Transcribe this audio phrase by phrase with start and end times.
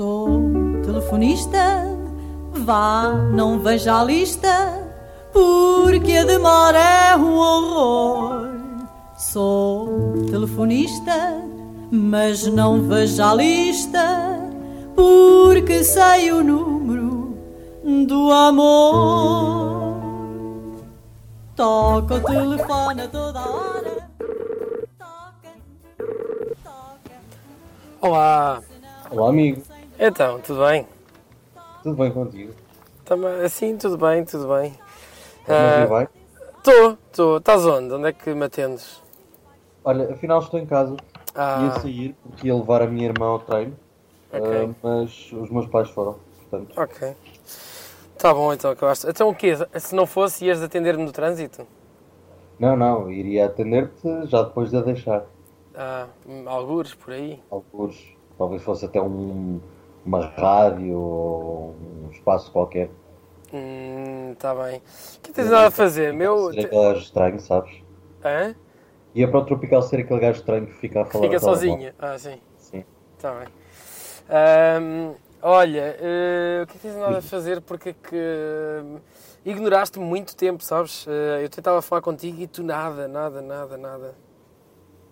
[0.00, 0.40] Sou
[0.82, 1.86] telefonista,
[2.52, 4.82] vá, não veja a lista,
[5.30, 8.48] porque a demora é um horror.
[9.18, 11.44] Sou telefonista,
[11.92, 14.40] mas não veja a lista,
[14.96, 17.36] porque sei o número
[18.08, 20.00] do amor.
[21.54, 24.08] Toca o telefone a toda hora.
[24.98, 25.50] Toca,
[26.64, 27.16] toca.
[28.00, 28.62] Olá,
[29.10, 29.60] Olá, amigo.
[30.00, 30.86] Então, tudo bem?
[31.82, 32.52] Tudo bem contigo?
[33.04, 34.74] Também, assim, tudo bem, tudo bem.
[35.42, 36.08] Estás Ah, bem?
[36.58, 37.36] Estou, estou.
[37.38, 37.94] Estás onde?
[37.94, 39.02] Onde é que me atendes?
[39.84, 40.96] Olha, afinal estou em casa.
[41.34, 43.76] Ah, Ia sair porque ia levar a minha irmã ao treino,
[44.32, 46.16] ah, mas os meus pais foram.
[46.50, 47.14] Portanto, ok.
[48.18, 49.08] Tá bom, então, acabaste.
[49.08, 49.54] Então o quê?
[49.78, 51.66] Se não fosse, ias atender-me no trânsito?
[52.58, 55.24] não, não, iria atender-te já depois de a deixar.
[55.74, 56.06] Ah,
[56.46, 57.40] algures por aí?
[57.50, 59.58] Alguns, talvez fosse até um,
[60.04, 62.90] uma rádio ou um espaço qualquer.
[63.52, 64.78] Hum, tá bem.
[65.16, 66.12] O que tens nada a fazer?
[66.12, 66.52] Meu.
[66.52, 67.72] Ser aquele gajo estranho, sabes?
[68.24, 68.54] Hã?
[69.14, 71.24] Ia para o Tropical ser aquele gajo estranho que fica a falar.
[71.24, 71.92] Fica sozinho?
[71.98, 72.38] Ah, sim.
[72.56, 72.84] Sim.
[73.20, 73.48] Tá bem.
[74.28, 77.60] Ahm, olha, eh, o que é que tens nada a fazer?
[77.60, 78.16] Porque é que
[78.84, 78.98] hum,
[79.44, 81.04] ignoraste-me muito tempo, sabes?
[81.08, 84.14] Eh, eu tentava falar contigo e tu nada, nada, nada, nada.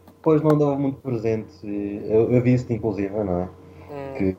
[0.07, 1.55] Depois não andava muito presente.
[1.65, 3.49] Eu, eu vi-te inclusive, não é?
[3.91, 4.37] Hum, que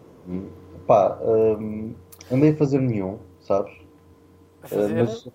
[0.87, 1.93] pá, hum,
[2.31, 3.73] andei a fazer nenhum, sabes?
[4.63, 4.95] a Uh, fazer?
[4.95, 5.27] mas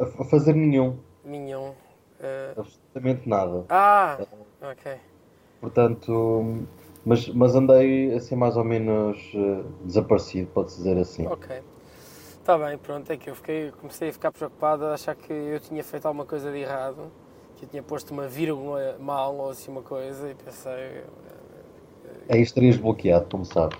[0.00, 1.74] a, a fazer nenhum, Mignon.
[2.20, 3.66] Eh, absolutamente nada.
[3.68, 4.20] ah,
[4.60, 4.86] ok.
[5.60, 6.66] Portanto,
[7.04, 11.30] mas, mas andei assim mais ou menos uh, desaparecido, pode-se dizer assim.
[11.30, 11.62] Ok.
[12.40, 15.60] Está bem, pronto, é que eu fiquei, comecei a ficar preocupado, a achar que eu
[15.60, 17.10] tinha feito alguma coisa de errado,
[17.56, 21.04] que eu tinha posto uma vírgula mal ou assim uma coisa e pensei.
[22.28, 23.78] Aí estarias bloqueado, como sabes.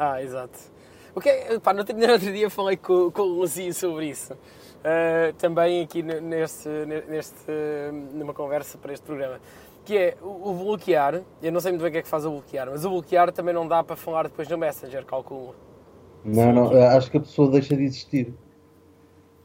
[0.00, 0.58] Ah, exato.
[1.14, 4.06] O que é, pá, no outro no outro dia falei com, com o Luzinho sobre
[4.08, 4.32] isso.
[4.82, 7.52] Ah, também aqui ne- neste, ne- neste,
[8.14, 9.38] numa conversa para este programa.
[9.84, 12.24] Que é o, o bloquear, eu não sei muito bem o que é que faz
[12.24, 15.54] o bloquear, mas o bloquear também não dá para falar depois no Messenger, calculo.
[16.24, 18.34] Não, não, uh, acho que a pessoa deixa de existir.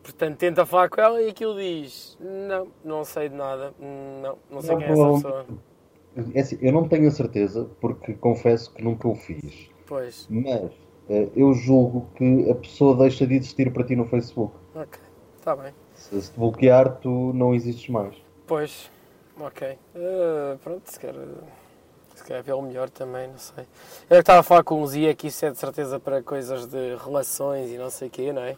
[0.04, 4.62] Portanto, tenta falar com ela e aquilo diz: Não, não sei de nada, não, não
[4.62, 5.46] sei quem é essa Não, pessoa.
[6.34, 9.70] É assim, eu não tenho a certeza, porque confesso que nunca o fiz.
[9.86, 10.72] Pois, Mas
[11.10, 14.56] uh, eu julgo que a pessoa deixa de existir para ti no Facebook.
[14.74, 15.00] ok,
[15.38, 15.74] está bem.
[15.96, 18.16] Se, se te bloquear, tu não existes mais.
[18.48, 18.92] Pois,
[19.40, 19.78] ok.
[19.96, 21.16] Ah, pronto, se calhar,
[22.16, 23.66] se calhar pelo melhor também, não sei.
[24.10, 26.96] Eu estava a falar com o Zia que isso é de certeza para coisas de
[27.04, 28.58] relações e não sei o quê, não é?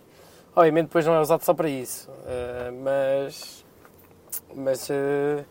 [0.55, 3.63] Obviamente depois não é usado só para isso, ah, mas...
[4.55, 4.89] Mas...
[4.89, 5.43] ah,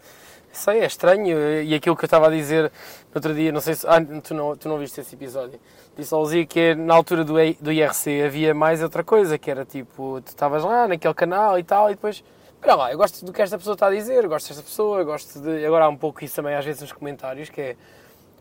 [0.53, 1.63] sei, é estranho.
[1.63, 2.73] E aquilo que eu estava a dizer
[3.19, 3.87] outro dia, não sei se...
[3.87, 5.59] Ah, tu não, tu não viste esse episódio.
[5.97, 9.65] Disse ao Zia que na altura do, do IRC havia mais outra coisa, que era
[9.65, 12.23] tipo, tu estavas lá naquele canal e tal, e depois...
[12.63, 14.99] Olha lá, eu gosto do que esta pessoa está a dizer, eu gosto desta pessoa,
[14.99, 15.65] eu gosto de...
[15.65, 17.77] Agora há um pouco isso também às vezes nos comentários, que é...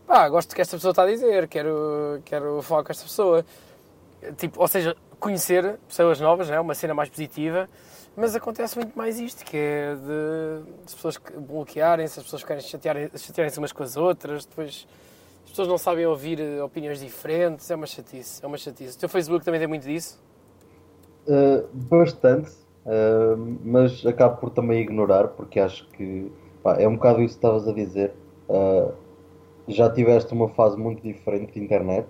[0.06, 3.44] Pá, gosto do que esta pessoa está a dizer, quero, quero falar com esta pessoa.
[4.36, 6.58] Tipo, ou seja, conhecer pessoas novas, né?
[6.60, 7.68] uma cena mais positiva,
[8.16, 12.62] mas acontece muito mais isto, que é de as pessoas que bloquearem-se, as pessoas ficarem
[12.62, 14.86] chatearem- chatearem-se umas com as outras, depois
[15.44, 18.96] as pessoas não sabem ouvir eh, opiniões diferentes, é uma chatice, é uma chatice.
[18.96, 20.18] O teu Facebook também tem muito disso?
[21.26, 22.50] Uh, bastante,
[22.84, 26.30] uh, mas acabo por também ignorar, porque acho que
[26.62, 28.14] pá, é um bocado isso que estavas a dizer.
[28.48, 28.92] Uh,
[29.68, 32.06] já tiveste uma fase muito diferente de internet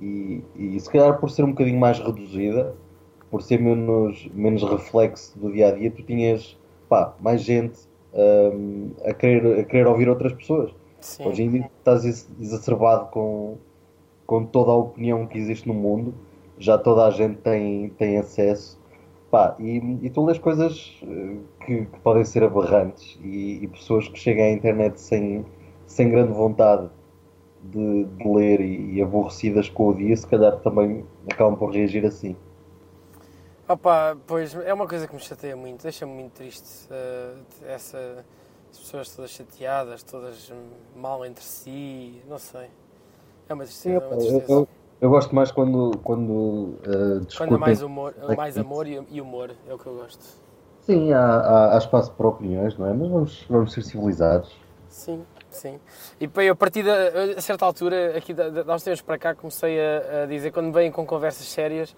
[0.00, 2.74] e, e se calhar por ser um bocadinho mais reduzida,
[3.30, 6.58] por ser menos, menos reflexo do dia a dia, tu tinhas
[6.88, 7.78] pá, mais gente
[8.14, 10.72] um, a, querer, a querer ouvir outras pessoas.
[11.00, 11.26] Sim.
[11.26, 13.56] Hoje em dia estás ex- exacerbado com,
[14.26, 16.14] com toda a opinião que existe no mundo,
[16.58, 18.80] já toda a gente tem, tem acesso,
[19.30, 24.08] pá, e, e tu lês coisas eh, que, que podem ser aberrantes e, e pessoas
[24.08, 25.44] que chegam à internet sem,
[25.86, 26.88] sem grande vontade
[27.70, 32.04] de, de ler e, e aborrecidas com o dia, se calhar também acabam por reagir
[32.06, 32.36] assim.
[33.68, 36.86] Opa, pois é uma coisa que me chateia muito, deixa-me muito triste.
[36.90, 37.34] eh,
[37.66, 38.24] essa,
[38.70, 40.52] as pessoas todas chateadas, todas
[40.94, 42.70] mal entre si, não sei.
[43.48, 44.62] É uma tristeza, é uma eu, tristeza.
[44.62, 44.68] eu,
[45.00, 47.58] eu gosto mais quando, quando eh, Quando há discutem.
[47.58, 50.24] mais, humor, É mais que- amor e, e humor, é o que eu gosto.
[50.80, 52.92] Sim, há, há, há espaço para opiniões, não é?
[52.94, 54.56] Mas vamos, vamos ser civilizados.
[54.88, 55.80] Sim, sim.
[56.20, 58.42] E pá, a partir da, a certa altura, aqui de
[58.84, 61.94] tempos para cá, comecei a, a dizer, quando vêm com conversas sérias,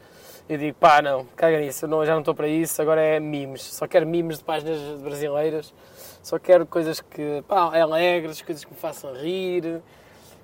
[0.48, 3.62] eu digo, pá, não, caga nisso, não, já não estou para isso, agora é memes.
[3.62, 5.74] Só quero memes de páginas brasileiras,
[6.22, 9.82] só quero coisas que, pá, alegres, coisas que me façam rir.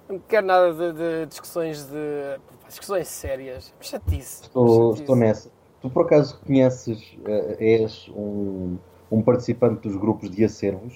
[0.08, 2.38] Não quero nada de, de discussões de.
[2.68, 3.72] discussões sérias.
[3.80, 4.42] Chatice.
[4.42, 5.02] Estou, Chatice.
[5.02, 5.50] estou nessa.
[5.80, 8.78] Tu por acaso conheces, eh, és um,
[9.10, 10.94] um participante dos grupos de acervos?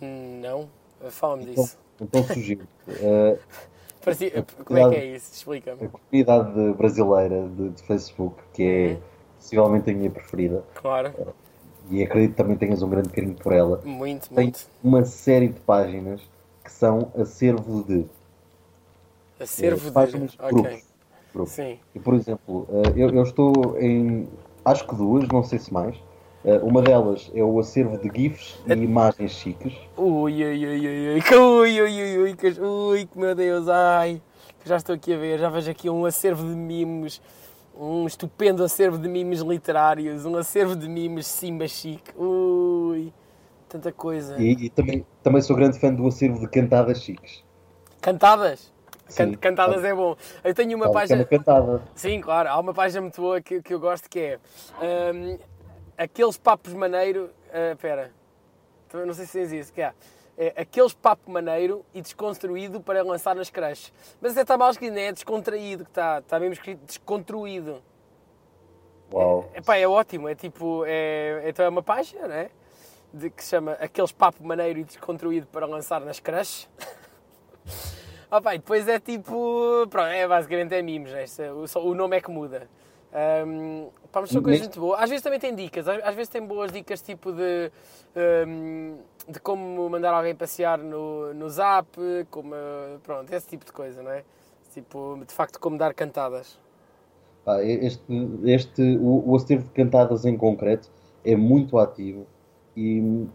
[0.00, 0.68] Não?
[1.10, 1.78] Fala-me Então, disso.
[2.00, 2.66] então sugiro.
[2.88, 3.38] eh,
[4.04, 5.34] Parecia- Como é que é isso?
[5.34, 5.84] Explica-me.
[5.84, 9.00] a comunidade brasileira de, de Facebook, que é Uhum.
[9.38, 11.12] possivelmente a minha preferida, Claro.
[11.90, 14.66] e acredito que também tenhas um grande carinho por ela, Muito, tem muito.
[14.82, 16.20] uma série de páginas
[16.64, 18.04] que são acervo de
[19.40, 19.92] Acervo eh, de.
[19.92, 20.52] páginas de Ok.
[20.62, 20.84] grupos.
[21.34, 21.52] grupos.
[21.52, 21.78] Sim.
[21.94, 24.28] E, por exemplo, eh, eu, eu estou em
[24.64, 25.96] acho que duas, não sei se mais.
[26.46, 29.72] Eh, Uma delas é o acervo de GIFs e imagens chiques.
[29.96, 34.22] Ui, ui, ui, ui, ui, ui, ui, ui, ui, que, ui, que meu Deus, ai,
[34.64, 37.20] já estou aqui a ver, já vejo aqui um acervo de mimos,
[37.76, 43.12] um estupendo acervo de mimos literários, um acervo de mimos Simba chique, ui,
[43.68, 44.40] tanta coisa.
[44.40, 47.42] E, e também, também sou grande fã do acervo de cantadas chiques.
[48.00, 48.72] Cantadas?
[49.16, 50.16] Can- Sim, cantadas sabe- é bom.
[50.44, 51.18] Eu tenho uma que é página.
[51.20, 51.82] uma cantada.
[51.94, 52.48] Sim, claro.
[52.48, 54.38] Há uma página muito boa que, que eu gosto que é
[55.12, 55.38] hum,
[55.96, 57.30] aqueles papos maneiro.
[57.72, 58.12] Espera,
[58.88, 59.72] Também não sei se tens isso.
[59.72, 59.92] Que é,
[60.36, 63.92] é aqueles papo maneiro e desconstruído para lançar nas creches.
[64.20, 65.06] Mas até está mal escrito, não é?
[65.06, 66.18] É descontraído que está.
[66.18, 67.82] Está mesmo escrito desconstruído.
[69.12, 69.50] Uau.
[69.54, 70.28] Epá, é ótimo.
[70.28, 70.84] É tipo.
[70.86, 72.50] É, então é uma página, né?
[73.12, 76.68] De, que se chama Aqueles papo maneiro e desconstruído para lançar nas creches.
[78.28, 79.86] Ah, pá, e depois é tipo.
[79.88, 81.24] Pronto, é basicamente é mimos, né?
[81.38, 82.68] É- o, só- o nome é que muda.
[83.16, 85.00] Um, pá, mas são coisas muito boas.
[85.00, 87.70] Às vezes também tem dicas, às, às vezes tem boas dicas tipo de.
[88.46, 91.88] hum, de como mandar alguém passear no, no zap,
[92.30, 92.54] como.
[93.02, 94.22] Pronto, esse tipo de coisa, não é?
[94.74, 96.58] Tipo, de facto, como dar cantadas.
[97.42, 98.04] Pá, Este,
[98.44, 100.90] este, o, o acervo de cantadas em concreto
[101.24, 102.26] é muito ativo
[102.76, 103.26] e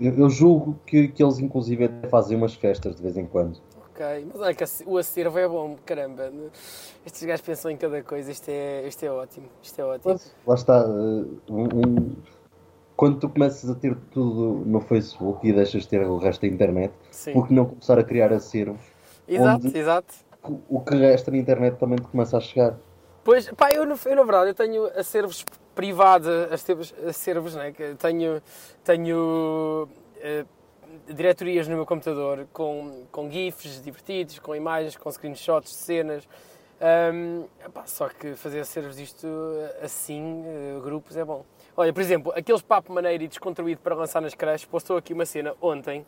[0.00, 3.60] eu, eu julgo que, que eles inclusive até fazem umas festas de vez em quando.
[4.00, 6.32] Ok, mas olha que o acervo é bom, caramba.
[7.04, 9.46] Estes gajos pensam em cada coisa, isto é, isto é ótimo.
[9.62, 10.14] Isto é ótimo.
[10.14, 12.16] Mas, lá está, eh, um-
[12.96, 16.46] quando tu começas a ter tudo no Facebook e deixas de ter o resto da
[16.46, 17.34] internet, Sim.
[17.34, 18.80] por que não começar a criar acervos?
[19.28, 20.14] Exato, exato.
[20.70, 22.78] O que resta na internet também te começa a chegar.
[23.22, 25.44] Pois, pá, eu, eu na verdade eu tenho acervos
[25.74, 27.70] privados, acervos, acervos né?
[27.98, 28.40] tenho,
[28.82, 29.88] tenho
[30.22, 30.46] eh,
[31.08, 36.28] diretorias no meu computador com, com GIFs divertidos, com imagens, com screenshots de cenas.
[36.80, 39.26] Ahm, epá, só que fazer acervos disto
[39.82, 41.44] assim, eh, grupos, é bom.
[41.76, 45.26] Olha, por exemplo, aqueles papo maneiro e descontraído para lançar nas creches, postou aqui uma
[45.26, 46.06] cena ontem,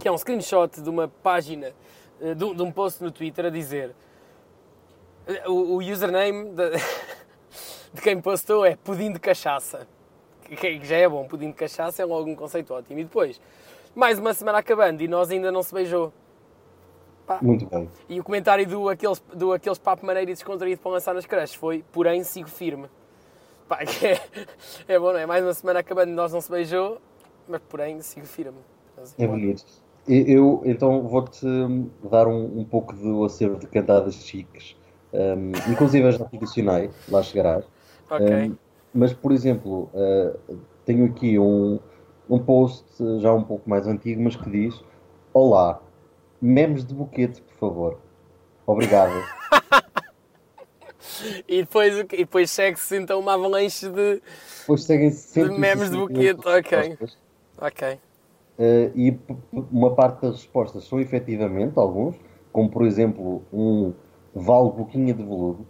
[0.00, 1.72] que é um screenshot de uma página,
[2.20, 3.94] eh, de um, de um post no Twitter a dizer
[5.46, 6.70] o, o username de,
[7.94, 9.86] de quem postou é pudim de cachaça.
[10.42, 13.00] Que, que já é bom, pudim de cachaça é logo um conceito ótimo.
[13.00, 13.40] E depois,
[13.94, 16.12] mais uma semana acabando e nós ainda não se beijou.
[17.26, 17.88] Pá, Muito bem.
[18.08, 21.54] e o comentário do aqueles, do aqueles papo maneiro e descontraído para lançar nas creches
[21.54, 22.86] foi, porém, sigo firme.
[23.66, 24.20] Pá, é,
[24.94, 25.24] é bom, não é?
[25.24, 27.00] Mais uma semana acabando e nós não se beijou,
[27.48, 28.58] mas porém, sigo firme.
[28.96, 29.64] Mas, É bonito.
[30.06, 31.46] Eu, então, vou-te
[32.10, 34.76] dar um, um pouco do acervo de cantadas chiques,
[35.14, 37.64] hum, inclusive as adicionais, lá chegarás.
[38.10, 38.50] Ok.
[38.50, 38.56] Hum,
[38.92, 41.80] mas, por exemplo, uh, tenho aqui um,
[42.28, 44.82] um post uh, já um pouco mais antigo, mas que diz:
[45.32, 45.80] Olá,
[46.40, 47.98] memes de buquete, por favor.
[48.66, 49.12] Obrigado.
[51.46, 54.22] E depois, e depois segue-se então uma avalanche de.
[54.60, 56.98] Depois seguem-se De memes de 168 buquete, ok.
[57.58, 57.98] Ok.
[58.58, 59.18] Uh, e
[59.52, 62.16] uma parte das respostas são efetivamente alguns,
[62.52, 63.92] como por exemplo um
[64.34, 65.66] vale boquinha de veludo.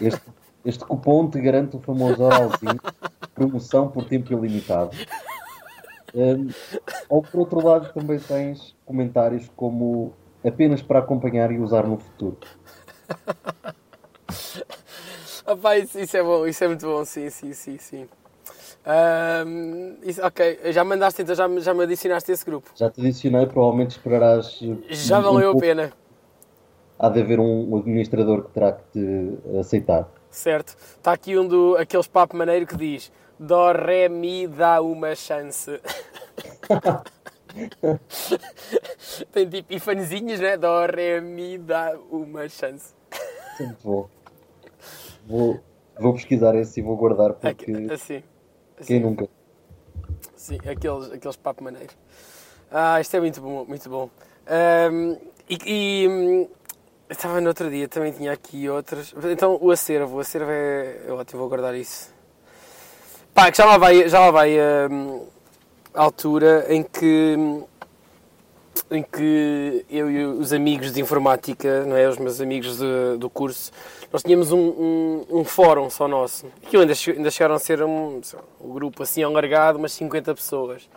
[0.00, 0.22] Este,
[0.64, 2.80] este cupom te garante o famoso oralzinho,
[3.34, 4.96] promoção por tempo ilimitado.
[6.14, 6.48] Um,
[7.08, 10.12] ou por outro lado também tens comentários como
[10.46, 12.36] apenas para acompanhar e usar no futuro.
[15.46, 18.08] Opa, isso, isso é bom, isso é muito bom, sim, sim, sim, sim.
[18.86, 22.70] Ahm, isso- ok, já mandaste, então já, me- já me adicionaste esse grupo.
[22.74, 24.58] Já te adicionei, provavelmente esperarás.
[24.88, 25.92] Já um valeu a pouco- pena,
[26.98, 30.08] Há de haver um administrador que terá que te aceitar.
[30.30, 30.76] certo?
[30.96, 33.10] Está aqui um do aqueles papo maneiro que diz
[33.44, 35.80] Dó, Ré, Mi, dá uma chance.
[39.32, 40.56] Tem tipo ifanezinhos, né?
[40.56, 42.94] Dó, Ré, Mi, dá uma chance.
[43.56, 44.10] Sempre vou.
[45.26, 45.60] Vou,
[45.98, 48.22] vou pesquisar esse e vou guardar porque Aqui- Assim.
[48.76, 49.00] quem assim.
[49.00, 49.28] nunca.
[50.36, 51.96] Sim, aqueles, aqueles papo maneiros.
[52.70, 54.10] Ah, isto é muito bom, muito bom.
[54.46, 55.16] Ahm,
[55.48, 55.58] e,
[56.04, 56.40] e, hum,
[57.08, 59.14] eu estava no outro dia, também tinha aqui outros.
[59.30, 62.12] Então, o acervo, o acervo é, é ótimo, vou guardar isso.
[63.34, 64.56] Pá, que já lá vai, já lá vai
[64.90, 65.26] hum,
[65.92, 67.36] a altura em que
[68.90, 72.08] em que eu e os amigos de informática, não é?
[72.08, 73.72] Os meus amigos de- do curso,
[74.12, 76.46] nós tínhamos um, um, um fórum só nosso.
[76.64, 78.20] Aquilo ainda, ainda chegaram a ser um,
[78.60, 80.88] um grupo assim alargado, umas 50 pessoas.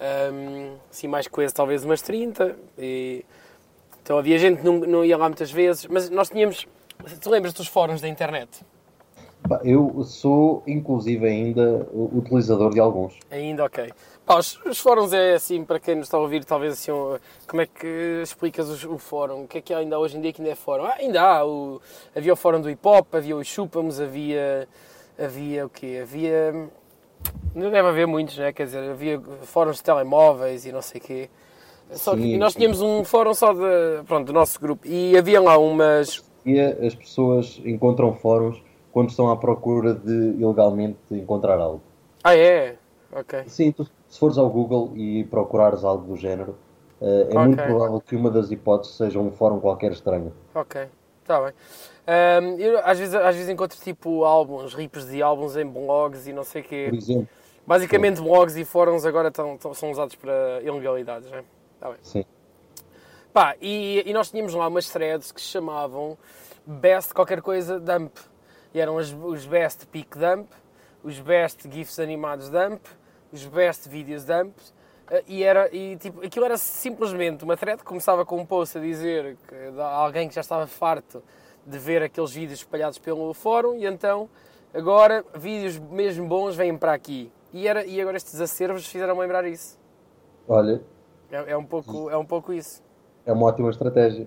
[0.00, 2.56] Ahm, assim, mais coisa, talvez umas 30.
[2.76, 3.24] E,
[4.02, 6.66] então havia gente que não, não ia lá muitas vezes, mas nós tínhamos.
[7.20, 8.62] Tu lembras dos fóruns da internet?
[9.64, 13.14] Eu sou, inclusive, ainda utilizador de alguns.
[13.30, 13.92] Ainda ok.
[14.24, 16.92] Pá, os, os fóruns é assim, para quem nos está a ouvir, talvez assim,
[17.46, 19.42] como é que explicas os- o fórum?
[19.42, 20.84] O que é que há ainda hoje em dia que ainda é fórum?
[20.84, 21.44] Ah, ainda há.
[21.44, 21.80] O,
[22.14, 24.68] havia o fórum do hip hop, havia os chupamos, havia.
[25.18, 25.98] Havia o quê?
[26.02, 26.68] Havia.
[27.54, 28.52] Não deve haver muitos, né?
[28.52, 31.30] Quer dizer, havia fóruns de telemóveis e não sei o quê.
[31.90, 32.38] Só que Sim.
[32.38, 36.24] nós tínhamos um fórum só de, pronto, do nosso grupo e havia lá umas.
[36.46, 38.60] E as pessoas encontram fóruns
[38.92, 41.80] quando estão à procura de ilegalmente encontrar algo.
[42.22, 42.76] Ah, é?
[43.10, 43.42] Ok.
[43.46, 46.56] Sim, tu, se fores ao Google e procurares algo do género,
[47.00, 47.38] eh, é Ok.
[47.38, 50.32] muito provável que uma das hipóteses seja um fórum qualquer estranho.
[50.54, 50.86] Ok,
[51.22, 51.52] está bem.
[52.06, 56.32] Ahm, eu às vezes, às vezes encontro tipo álbuns, rips de álbuns em blogs e
[56.32, 56.86] não sei o quê.
[56.90, 57.28] Por exemplo,
[57.66, 61.44] Basicamente blogs e fóruns agora estão, estão- são usados para ilegalidades, não é?
[61.80, 61.98] Tá bem.
[62.02, 62.24] sim.
[63.32, 66.18] Pá, e, e nós tínhamos lá umas threads que se chamavam
[66.66, 68.12] Best qualquer coisa Dump.
[68.74, 70.48] E eram os, os Best Pic Dump,
[71.02, 72.80] os Best GIFs animados Dump,
[73.32, 74.54] os Best Videos Dump.
[75.10, 78.78] eh, E, era, e tipo, aquilo era simplesmente uma thread que começava com um post
[78.78, 81.22] a dizer que alguém que já estava farto
[81.66, 84.28] de ver aqueles vídeos espalhados pelo fórum e então
[84.74, 87.30] agora vídeos mesmo bons vêm para aqui.
[87.52, 89.78] E, era, e agora estes acervos fizeram lembrar isso.
[90.48, 90.82] Olha,
[91.30, 92.82] É, é, um pouco, é um pouco isso.
[93.26, 94.26] é uma ótima estratégia.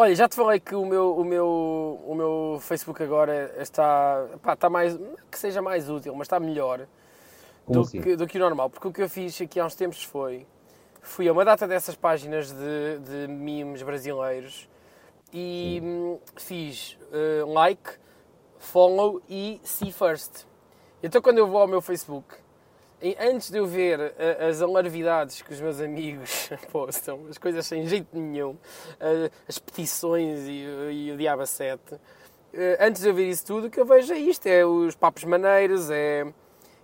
[0.00, 4.54] Olha, já te falei que o meu, o meu, o meu Facebook agora está, pá,
[4.54, 6.86] está mais, não que seja mais útil, mas está melhor
[7.68, 8.00] do assim?
[8.00, 8.70] que, do que o normal.
[8.70, 10.46] Porque o que eu fiz aqui há uns tempos foi,
[11.02, 14.66] fui a uma data dessas páginas de, de memes brasileiros
[15.34, 17.90] e hum, fiz eh, like,
[18.56, 20.46] follow e see first.
[21.02, 22.36] Então quando eu vou ao meu Facebook,
[23.18, 27.86] antes de eu ver eh, as alarvidades que os meus amigos postam, as coisas sem
[27.86, 28.56] jeito nenhum,
[29.00, 31.96] eh, as petições e, e o diabo a sete,
[32.52, 34.94] eh, antes de eu ver isso tudo, o que eu vejo é isto, é os
[34.94, 36.26] papos maneiros, é,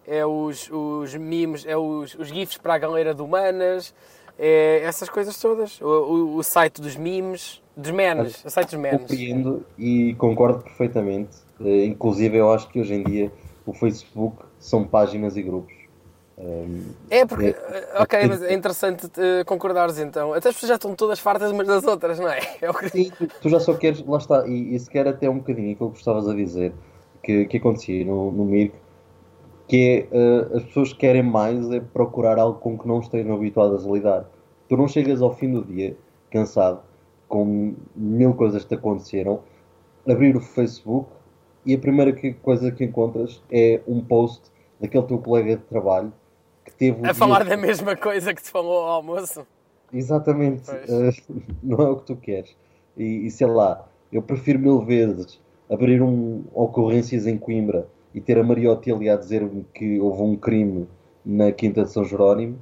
[0.07, 3.95] é os, os memes, é os, os gifs para a galera de humanas,
[4.39, 8.81] é essas coisas todas, o, o, o site dos memes, dos memes, o site dos
[8.81, 9.01] memes.
[9.01, 11.37] Compreendo e concordo perfeitamente.
[11.61, 13.33] Inclusive, eu acho que hoje em dia
[13.67, 15.76] o Facebook são páginas e grupos.
[17.11, 17.49] É porque, É.
[17.51, 20.35] eh, ok, mas é interessante eh, concordares então.
[20.35, 22.41] Até as pessoas já estão todas fartas umas das outras, não é?
[22.61, 22.89] É que...
[22.91, 25.73] Sim, tu, tu já só queres, lá está, e, e se quer até um bocadinho
[25.73, 26.75] aquilo que estavas a dizer,
[27.23, 28.75] que, que acontecia no, no MIRC,
[29.67, 33.87] que é eh, as pessoas querem mais é procurar algo com que não estejam habituadas
[33.87, 34.29] a lidar.
[34.69, 35.97] Tu não chegas ao fim do dia
[36.31, 36.81] cansado,
[37.29, 39.41] com mil coisas que te aconteceram,
[40.09, 41.09] abrir o Facebook
[41.65, 44.43] e a primeira que- coisa que encontras é um post
[44.81, 46.13] daquele teu colega de trabalho
[46.79, 49.47] teve A dia falar da mesma coisa que te falou ao almoço.
[49.93, 51.11] Exatamente, eh,
[51.63, 52.57] não é o que tu queres.
[52.97, 55.41] E, e sei lá, eu prefiro mil vezes
[55.71, 60.37] abrir um ocorrências em Coimbra e ter a Maria Otília a dizer-me que houve um
[60.37, 60.87] crime
[61.25, 62.59] na Quinta de São Jerónimo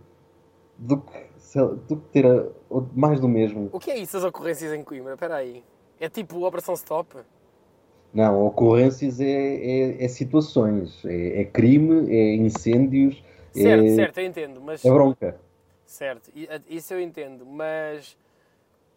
[0.77, 2.47] do que, sei lá, do que ter a-
[2.95, 3.69] mais do mesmo.
[3.73, 5.15] O que é isso, as ocorrências em Coimbra?
[5.15, 5.63] Espera aí.
[6.01, 7.17] É tipo Operação Stop?
[8.13, 13.23] Não, ocorrências é, é, é situações, é, é crime, é incêndios,
[13.55, 14.85] Certo, é, certo, eu entendo, mas...
[14.85, 15.41] é bronca,
[15.87, 16.31] Certo,
[16.69, 18.17] isso eu entendo, mas...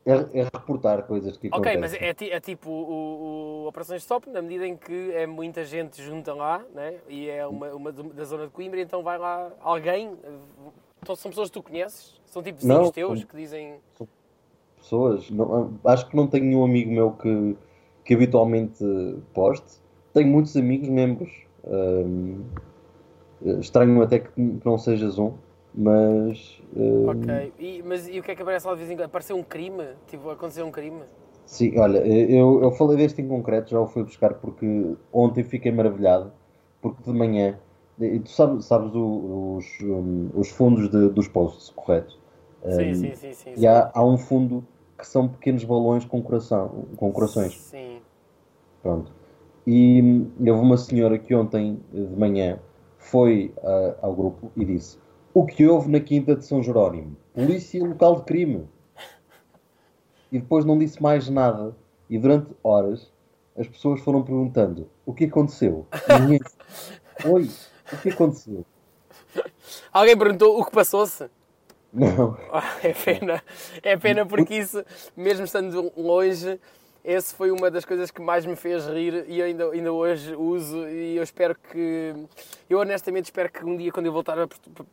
[0.06, 2.00] é, é reportar coisas que Ok, acontecem.
[2.00, 6.02] mas é, é tipo o, o Operações Stop, na medida em que é muita gente
[6.02, 6.96] junta lá, né?
[7.08, 10.18] E é uma, uma da zona de Coimbra, então vai lá alguém...
[11.04, 12.20] Então são pessoas que tu conheces?
[12.26, 13.76] São tipo vizinhos Não, teus são- que dizem...
[14.78, 15.30] pessoas.
[15.30, 17.56] Não- acho que não tenho nenhum amigo meu que,
[18.04, 18.84] que habitualmente
[19.34, 19.80] poste.
[20.14, 21.30] Tenho muitos amigos membros.
[21.66, 22.44] hum,
[23.60, 24.32] estranho até que
[24.65, 25.34] não sejas um,
[25.74, 28.96] mas hum, Ok, e, mas e o que é que aparece lá de vez em
[28.96, 29.06] quando?
[29.06, 29.96] Apareceu um crime?
[30.08, 31.03] Tipo, aconteceu um crime?
[31.46, 35.72] sim, olha, eu, eu falei deste em concreto, já o fui buscar porque ontem fiquei
[35.72, 36.32] maravilhado,
[36.82, 37.58] porque de manhã,
[38.00, 42.17] e tu sabes, sabes o- os, hum, os fundos de- dos posts, correto?
[42.70, 43.56] Sim, Hum, sim, sim, sim.
[43.56, 44.63] E há, há um fundo
[44.98, 47.62] que são pequenos balões com, coração, com corações.
[47.70, 48.01] Sim.
[48.82, 49.12] Pronto.
[49.65, 52.60] E hum, houve uma senhora que ontem de manhã
[52.98, 54.98] foi ah, ao grupo e disse:
[55.34, 57.16] O que houve na Quinta de São Jerónimo?
[57.34, 58.68] Polícia local de crime.
[60.32, 61.75] E depois não disse mais nada.
[62.10, 63.12] E durante horas
[63.58, 65.86] as pessoas foram perguntando: O que aconteceu?
[66.10, 66.58] E ninguém disse,
[67.27, 67.50] Oi,
[67.94, 68.66] o que aconteceu?
[69.92, 71.30] Alguém perguntou o que passou-se?
[71.92, 72.38] Não.
[72.51, 73.44] Ah, É pena,
[73.82, 74.84] é pena porque isso,
[75.16, 76.60] mesmo estando longe,
[77.08, 80.86] esse foi uma das coisas que mais me fez rir e ainda, ainda hoje uso
[80.90, 82.14] e eu espero que,
[82.70, 84.36] eu honestamente espero que um dia quando eu voltar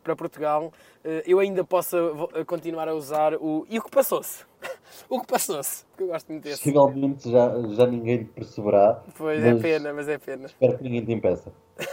[0.02, 0.72] para Portugal,
[1.04, 4.44] eh, eu ainda possa vo- continuar a usar o e o que passou-se?
[5.08, 5.84] O que passou-se?
[5.86, 6.58] Porque eu gosto muito desse.
[6.58, 9.02] Possivelmente já, já ninguém perceberá.
[9.18, 10.46] Pois é pena, mas é pena.
[10.46, 11.52] Espero que ninguém te impeça.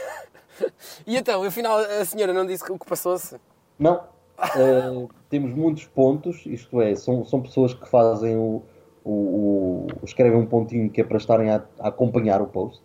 [1.07, 3.37] E então, afinal, a senhora não disse o que passou-se?
[3.79, 4.03] Não.
[4.55, 8.63] Eh, temos muitos pontos, isto é, são, são pessoas que fazem o,
[9.03, 12.81] o, o- escrevem um pontinho que é para estarem a, a acompanhar o post.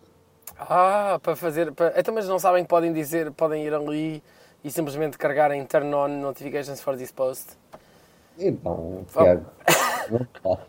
[0.59, 1.71] Ah, para fazer.
[1.71, 1.93] Para...
[1.99, 4.23] Então, mas não sabem que podem dizer, podem ir ali
[4.63, 7.51] e simplesmente carregarem turn on notifications for this post?
[8.39, 9.45] Então, Tiago,
[10.11, 10.59] não dá.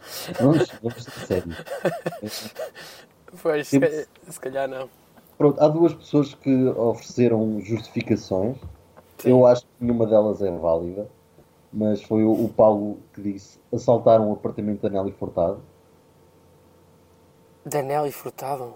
[0.40, 1.64] Vamos, ser sérios.
[3.43, 4.88] Pois, Temos- se calhar não.
[5.37, 8.57] Pronto, há duas pessoas que ofereceram justificações.
[9.19, 9.31] Sim.
[9.31, 11.09] Eu acho que nenhuma delas é válida,
[11.73, 15.61] mas foi o, o Paulo que disse: assaltaram o apartamento da Nelly Furtado.
[17.65, 18.75] Danelli Furtado.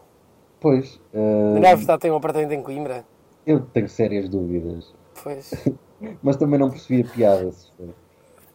[0.60, 3.04] Pois, eh, Danelli Furtado tem um apartamento em Coimbra?
[3.46, 5.50] eu tenho sérias dúvidas, Pois.
[6.22, 7.50] mas também não percebi a piada.
[7.52, 7.90] se foi.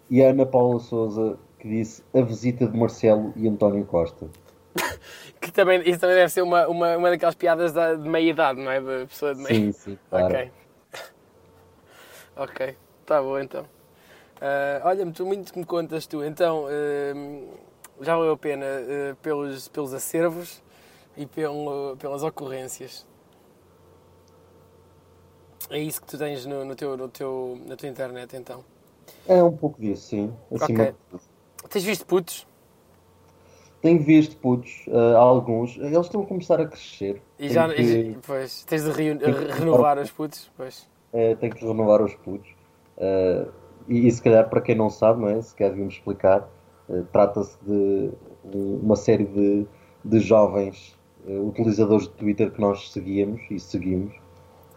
[0.09, 4.27] E a Ana Paula Souza que disse a visita de Marcelo e António Costa.
[5.39, 8.59] Que também, isso também deve ser uma, uma, uma daquelas piadas da, de meia idade,
[8.59, 8.79] não é?
[8.81, 10.25] De pessoa de meia Sim, sim, claro.
[10.25, 10.51] Ok.
[12.35, 13.63] Ok, está bom então.
[14.41, 16.23] Ah, Olha-me, tu muito que me contas tu.
[16.23, 17.55] Então, ah,
[18.01, 20.61] já valeu a pena ah, pelos, pelos acervos
[21.15, 23.05] e pelo, pelas ocorrências.
[25.69, 28.63] É isso que tu tens no, no teu, no teu, na tua internet, então.
[29.27, 30.33] É um pouco disso, sim.
[30.53, 30.95] Acima Ok.
[31.11, 31.69] de.
[31.69, 32.47] Tens visto putos?
[33.81, 37.21] Tenho visto putos, eh, alguns, eles estão a começar a crescer.
[37.37, 40.49] E já, que- e- pois, tens de que- renovar os putos?
[40.57, 40.87] Pois.
[41.13, 42.49] eh, tenho que renovar os putos.
[42.97, 43.47] Eh,
[43.87, 45.41] e, e se calhar, para quem não sabe, não é?
[45.41, 46.47] se calhar devíamos explicar,
[46.89, 48.11] eh, trata-se de
[48.53, 49.65] um- uma série de,
[50.03, 50.97] de jovens
[51.27, 54.13] eh, utilizadores de Twitter que nós seguíamos e seguimos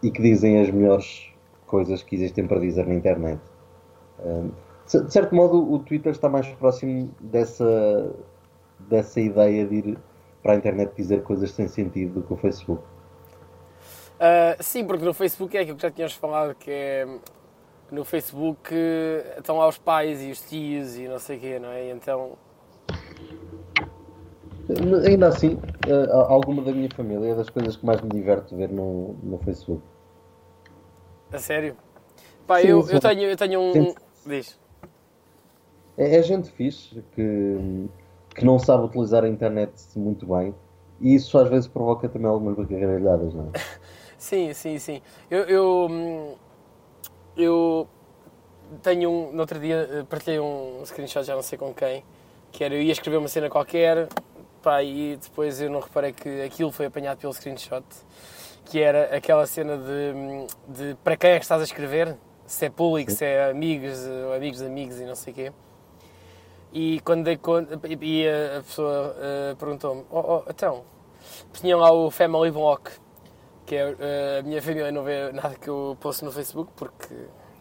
[0.03, 1.31] e que dizem as melhores
[1.67, 3.39] coisas que existem para dizer na internet.
[4.19, 4.43] Eh,
[4.85, 8.13] de certo modo, o Twitter está mais próximo dessa,
[8.89, 9.97] dessa ideia de ir
[10.43, 12.83] para a internet dizer coisas sem sentido do que o Facebook.
[14.19, 17.07] Ah, sim, porque no Facebook é aquilo que já tínhamos falado, que é
[17.91, 21.59] no Facebook eh, estão lá os pais e os tios e não sei o quê,
[21.59, 21.91] não é?
[21.91, 22.37] Então,
[25.05, 28.69] Ainda assim, eh, alguma da minha família é das coisas que mais me diverto ver
[28.69, 29.81] no, no Facebook.
[31.31, 31.75] a sério.
[32.47, 33.73] Pá, Sim, eu, eu tenho, eu tenho um.
[33.73, 33.95] Sim.
[34.25, 34.59] Diz.
[35.97, 37.89] É, é gente fixe que,
[38.35, 40.55] que não sabe utilizar a internet muito bem
[41.01, 43.59] e isso às vezes provoca também algumas gargalhadas, não é?
[44.17, 45.01] Sim, sim, sim.
[45.31, 46.35] Eu, eu, hum,
[47.35, 47.87] eu
[48.81, 49.31] tenho um.
[49.31, 52.03] No outro dia eh, partilhei um screenshot, já não sei com quem,
[52.51, 54.07] que era eu ia escrever uma cena qualquer,
[54.61, 57.83] pá, e depois eu não reparei que aquilo foi apanhado pelo screenshot,
[58.65, 62.15] que era aquela cena de, hum, de para quem é que estás a escrever,
[62.45, 65.51] se é público, se é amigos, eh, ou amigos amigos e não sei o quê.
[66.73, 70.83] E quando dei conta, e a pessoa eh, perguntou-me, oh, oh, então,
[71.53, 72.91] tinha lá o Family Block,
[73.71, 77.15] que é eh, a minha família não vê nada que eu posto no Facebook porque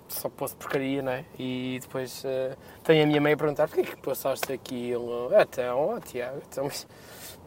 [0.08, 1.24] só posto porcaria, não é?
[1.38, 5.30] E depois eh, tenho a minha mãe a perguntar porquê que postaste aquilo?
[5.40, 6.84] Então, oh, Tiago, então, mas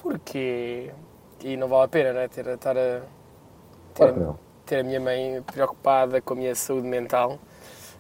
[0.02, 0.92] porquê?
[1.44, 2.30] E não vale a pena, não é?
[2.30, 3.02] Ter, estar a,
[3.94, 7.40] ter, Claro ter a minha mãe preocupada com a minha saúde mental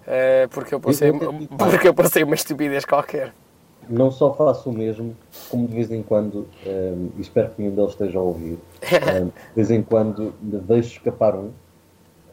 [0.08, 3.34] eh, porque, eu eu- porque eu postei uma estupidez qualquer.
[3.90, 5.16] Não só faço o mesmo,
[5.50, 9.28] como de vez em quando, ehm, e espero que nenhum deles esteja a ouvir, ehm,
[9.28, 11.52] de vez em quando deixo escapar um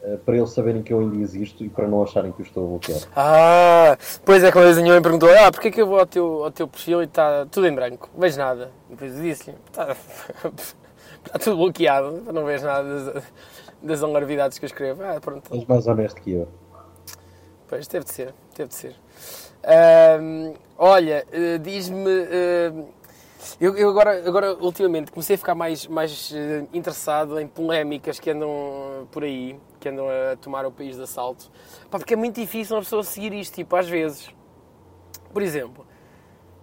[0.03, 2.65] eh, para eles saberem que eu ainda existo e para não acharem que eu estou
[2.65, 2.99] a bloquear.
[3.15, 6.07] Ah, pois é que uma vez minha mãe perguntou: Ah, porquê que eu vou ao
[6.07, 8.09] teu, ao teu perfil e está tudo em branco?
[8.13, 8.71] Não vejo nada.
[8.89, 9.95] E depois eu disse-lhe: Está
[11.23, 13.13] está tudo bloqueado, não vejo nada
[13.83, 15.03] das, das que eu escrevo.
[15.03, 15.53] Ah, pronto.
[15.53, 16.47] És mais honesto que eu.
[17.67, 18.95] Pois, teve de ser, teve de ser.
[20.83, 22.09] Olha, eh, diz-me.
[22.09, 22.73] eh,
[23.59, 28.31] eu, eu agora, agora, ultimamente, comecei a ficar mais, mais eh, interessado em polémicas que
[28.31, 31.51] andam por aí, que andam a tomar o país de assalto.
[31.89, 34.29] Pá, porque é muito difícil uma pessoa seguir isto, tipo, às vezes.
[35.31, 35.85] Por exemplo,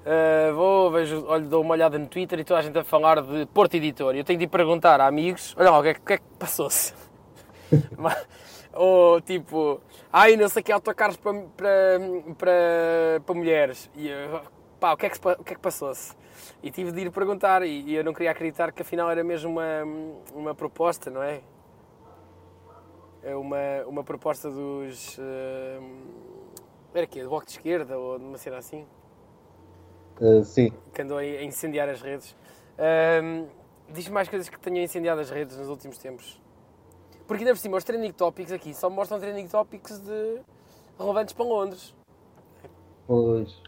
[0.05, 3.23] eh, vou, vejo, olho, dou uma olhada no Twitter e toda a gente a falar
[3.23, 4.17] de Porto Editor.
[4.17, 6.25] Eu tenho de ir perguntar a amigos: olha lá, o que é, que, é que
[6.39, 6.93] passou-se?
[8.81, 9.81] Ou tipo,
[10.13, 11.99] ai, não sei que autocarros para, para,
[12.39, 13.91] para, para mulheres.
[13.97, 14.41] E eu,
[14.79, 16.15] pá, o que é que, o que, é que passou-se?
[16.63, 19.51] E tive de ir perguntar e, e eu não queria acreditar que afinal era mesmo
[19.51, 19.83] uma,
[20.33, 21.41] uma proposta, não é?
[23.21, 25.81] É uma, uma proposta dos, eh,
[26.95, 27.25] Era quê?
[27.25, 28.87] Do Bloco de Esquerda ou de uma cena assim?
[30.21, 32.37] Uh, sim, Que andou a incendiar as redes.
[32.79, 33.47] Ahm,
[33.91, 36.41] Diz-me mais coisas que tenham incendiado as redes nos últimos tempos.
[37.29, 40.41] Porque ainda por cima, os trending topics aqui só mostram trending topics de
[40.99, 41.95] relevantes para Londres.
[43.07, 43.63] pois.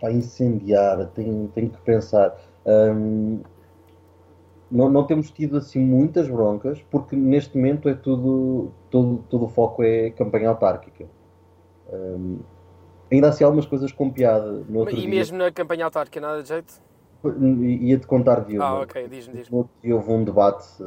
[0.00, 2.36] Para incendiar, tenho, tenho que pensar.
[2.66, 3.42] Hum,
[4.70, 9.48] não, não temos tido assim muitas broncas, porque neste momento é tudo, todo, todo o
[9.48, 11.06] foco é campanha autárquica.
[11.92, 12.40] Hum,
[13.10, 14.64] ainda há assim algumas coisas com piada.
[14.68, 16.82] No outro E dia, mesmo na campanha autárquica, nada de jeito?
[17.28, 18.64] Ia-te contar de uma.
[18.64, 19.64] Ah, ok, diz-me, diz-me.
[19.92, 20.84] Houve um debate eh,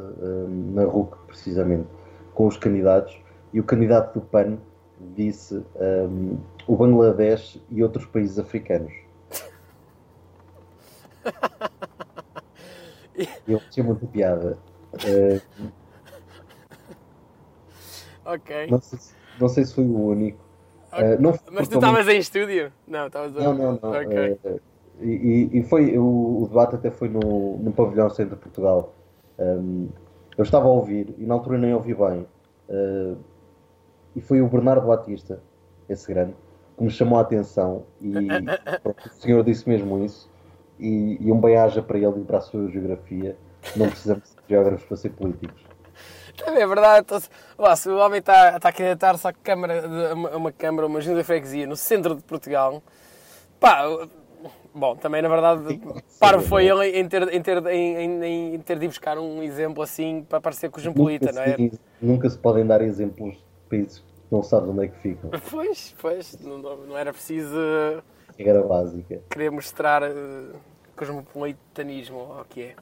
[0.48, 1.88] na RUC, precisamente,
[2.34, 3.20] com os candidatos,
[3.52, 4.58] e o candidato do PAN
[5.16, 8.92] disse ehm, o Bangladesh e outros países africanos.
[13.46, 14.58] Eu achei muita piada.
[15.04, 15.40] Eh,
[18.24, 18.66] Ok.
[18.70, 20.42] não, sei se, não sei se foi o único.
[20.92, 22.72] Eh, não foi Mas tu estavas em estúdio?
[22.86, 23.40] Não, estavas a...
[23.40, 23.90] Não, não, não.
[23.90, 24.38] Ok.
[24.44, 24.60] eh,
[25.00, 28.92] e, e- foi, o, o debate até foi no, no pavilhão centro de Portugal.
[29.38, 29.88] Um,
[30.36, 32.26] eu estava a ouvir e na altura nem ouvi bem.
[32.68, 33.16] Uh,
[34.16, 35.40] e foi o Bernardo Batista,
[35.88, 36.34] esse grande,
[36.76, 37.84] que me chamou a atenção.
[38.00, 38.12] E
[38.82, 40.30] pronto, o senhor disse mesmo isso.
[40.78, 43.36] E, e um bem-aja para ele e para a sua geografia.
[43.76, 45.62] Não precisamos de geógrafos para ser políticos.
[46.36, 47.04] Também é verdade.
[47.06, 47.28] Então, se-
[47.58, 50.86] lá, se o homem está, está a candidatar-se à câmara, a uma, a uma câmara,
[50.86, 52.82] uma junta de freguesia no centro de Portugal,
[53.60, 53.84] pá,
[54.74, 55.80] bom, também na verdade,
[56.18, 59.82] parvo foi ele em ter, em, ter, em, em- ter de ir buscar um exemplo
[59.82, 61.56] assim para parecer cosmopolita, Nunca não é?
[61.56, 65.30] se, nunca se podem dar exemplos de países que não sabem onde é que ficam.
[65.50, 67.56] Pois, pois, não, não era preciso
[68.36, 69.20] Regra básica.
[69.30, 70.12] querer mostrar eh,
[70.96, 72.74] cosmopolitanismo, o que é.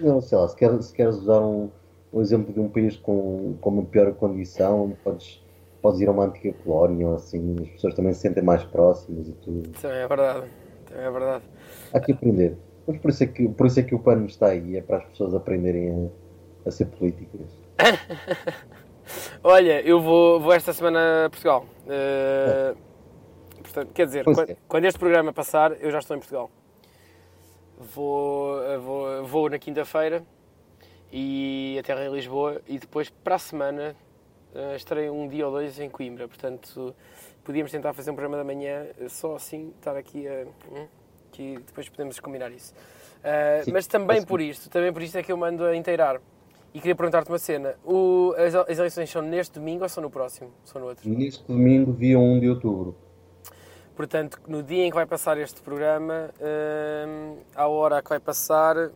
[0.00, 1.70] Não, sei lá, se queres, se queres usar um,
[2.12, 5.42] um exemplo de um país com, com uma pior condição, podes,
[5.80, 9.28] podes ir a uma antiga colónia ou assim, as pessoas também se sentem mais próximas
[9.28, 9.68] e tudo.
[9.80, 10.46] Também é verdade,
[10.96, 11.44] é verdade.
[11.92, 12.56] Há que aprender.
[12.86, 14.98] Mas por isso é que, por isso é que o pano está aí, é para
[14.98, 16.10] as pessoas aprenderem
[16.64, 17.40] a, a ser políticas.
[19.42, 21.66] Olha, eu vou, vou esta semana a Portugal.
[21.88, 22.74] Eh,
[23.62, 24.56] portanto, quer dizer, quando, é.
[24.68, 26.50] quando este programa passar, eu já estou em Portugal.
[27.94, 30.22] Vou, eh, vou, vou na quinta-feira
[31.12, 33.94] e até em Lisboa e depois para a semana
[34.54, 36.26] eh, estarei um dia ou dois em Coimbra.
[36.26, 36.94] Portanto,
[37.46, 40.44] podíamos tentar fazer um programa da manhã, eh, só assim estar aqui a.
[40.70, 40.86] hum,
[41.32, 42.74] que depois podemos combinar isso.
[43.22, 46.20] Eh, Sim, mas também por isto, também por isto é que eu mando a inteirar.
[46.74, 47.74] E queria perguntar-te uma cena.
[47.84, 50.50] O- as, as eleições são neste domingo ou são no próximo?
[50.64, 51.08] São no outro?
[51.08, 52.96] Neste domingo, dia 1 de outubro.
[53.94, 56.30] Portanto, no dia em que vai passar este programa,
[57.08, 58.90] hum, a hora que vai passar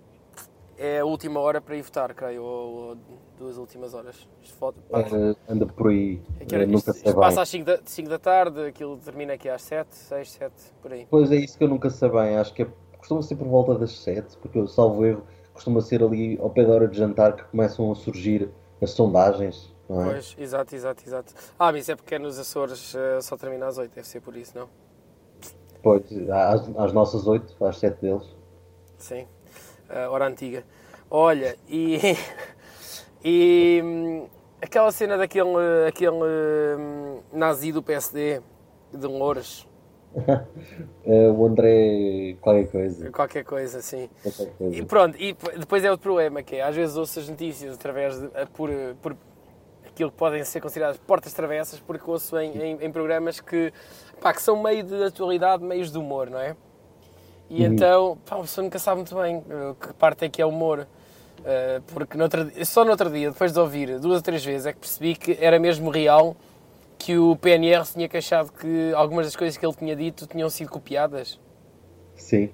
[0.77, 2.97] é a última hora para ir votar, creio, ou, ou
[3.41, 4.29] duas últimas horas.
[4.43, 7.41] Isto, falta- Eh, anda por aí, é que hora- eh, nunca isto- sei isto passa
[7.43, 11.07] às 5 da, 5 da tarde, aquilo termina aqui às 7, 6, 7, por aí.
[11.11, 12.67] Pois é isso que eu nunca sei bem, acho que é,
[12.99, 15.23] costuma ser por volta das 7, porque eu salvo erro,
[15.55, 18.51] costuma ser ali ao pé da hora de jantar que começam a surgir
[18.81, 20.11] as sondagens, não é?
[20.13, 21.35] Pois, exato, exato, exato.
[21.59, 24.37] Ah, mas é porque é nos Açores eh, só termina às 8, deve ser por
[24.37, 24.69] isso, não?
[25.83, 28.27] Pois, às, às nossas 8, às 7 deles.
[28.99, 29.27] Sim,
[29.89, 30.63] a hora antiga.
[31.11, 31.99] Olha, e,
[33.25, 34.29] e hum,
[34.61, 35.49] aquela cena daquele
[35.89, 36.17] aquele,
[36.79, 38.41] hum, nazi do PSD,
[38.93, 39.67] de Louras,
[41.05, 43.11] Eh, o André, qualquer coisa.
[43.13, 44.09] qualquer coisa assim.
[44.23, 47.75] Qualquer E pronto, e depois é outro problema, que é, às vezes ouço as notícias
[47.75, 49.17] através de, por, por
[49.87, 53.73] aquilo que podem ser consideradas portas travessas, porque ouço em, em, em programas que,
[54.21, 56.57] pá, que são meio de atualidade, meios de humor, não é?
[57.49, 57.73] E Uhum.
[57.73, 60.87] então, pá, a pessoa nunca sabe muito bem eh, que parte é que é humor.
[61.45, 62.17] Eh, porque
[62.65, 65.39] só no outro dia, depois de ouvir duas ou três vezes, é que percebi que
[65.41, 66.37] era mesmo real
[66.99, 70.51] que o PNR se tinha queixado que algumas das coisas que ele tinha dito tinham
[70.51, 71.41] sido copiadas.
[72.15, 72.51] Sim.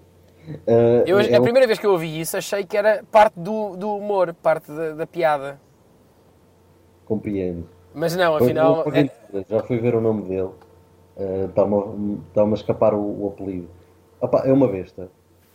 [0.66, 3.34] Eh, Eu, é a um- primeira vez que eu ouvi isso, achei que era parte
[3.40, 5.60] do, do humor, parte da, da piada.
[7.04, 7.68] Compreendo.
[7.94, 8.84] Mas não, afinal.
[8.86, 10.50] eu- é- Já fui ver o nome dele.
[11.16, 11.82] Eh, Está-me a,
[12.34, 13.68] tá-me a escapar o, o apelido.
[14.20, 15.08] Opa, é uma besta.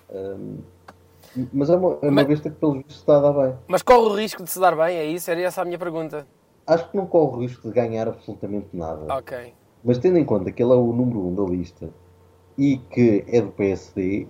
[0.10, 0.58] Ehm,
[1.54, 3.56] mas é uma, é uma Mas- besta que, pelos vistos, está a dar bem.
[3.68, 5.30] mas corre o risco de se dar bem, é isso?
[5.32, 6.28] Era essa a minha pergunta.
[6.68, 9.14] Acho que não corre o risco de ganhar absolutamente nada.
[9.16, 9.54] Ok.
[9.84, 11.90] Mas tendo em conta que ele é o número 1 um da lista
[12.58, 14.28] e que é do PSD,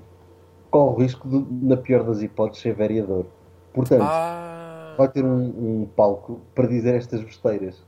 [0.69, 3.25] corre o risco de, na pior das hipóteses, ser vereador.
[3.73, 7.83] Portanto, Ah, vai ter um, um palco para dizer estas besteiras.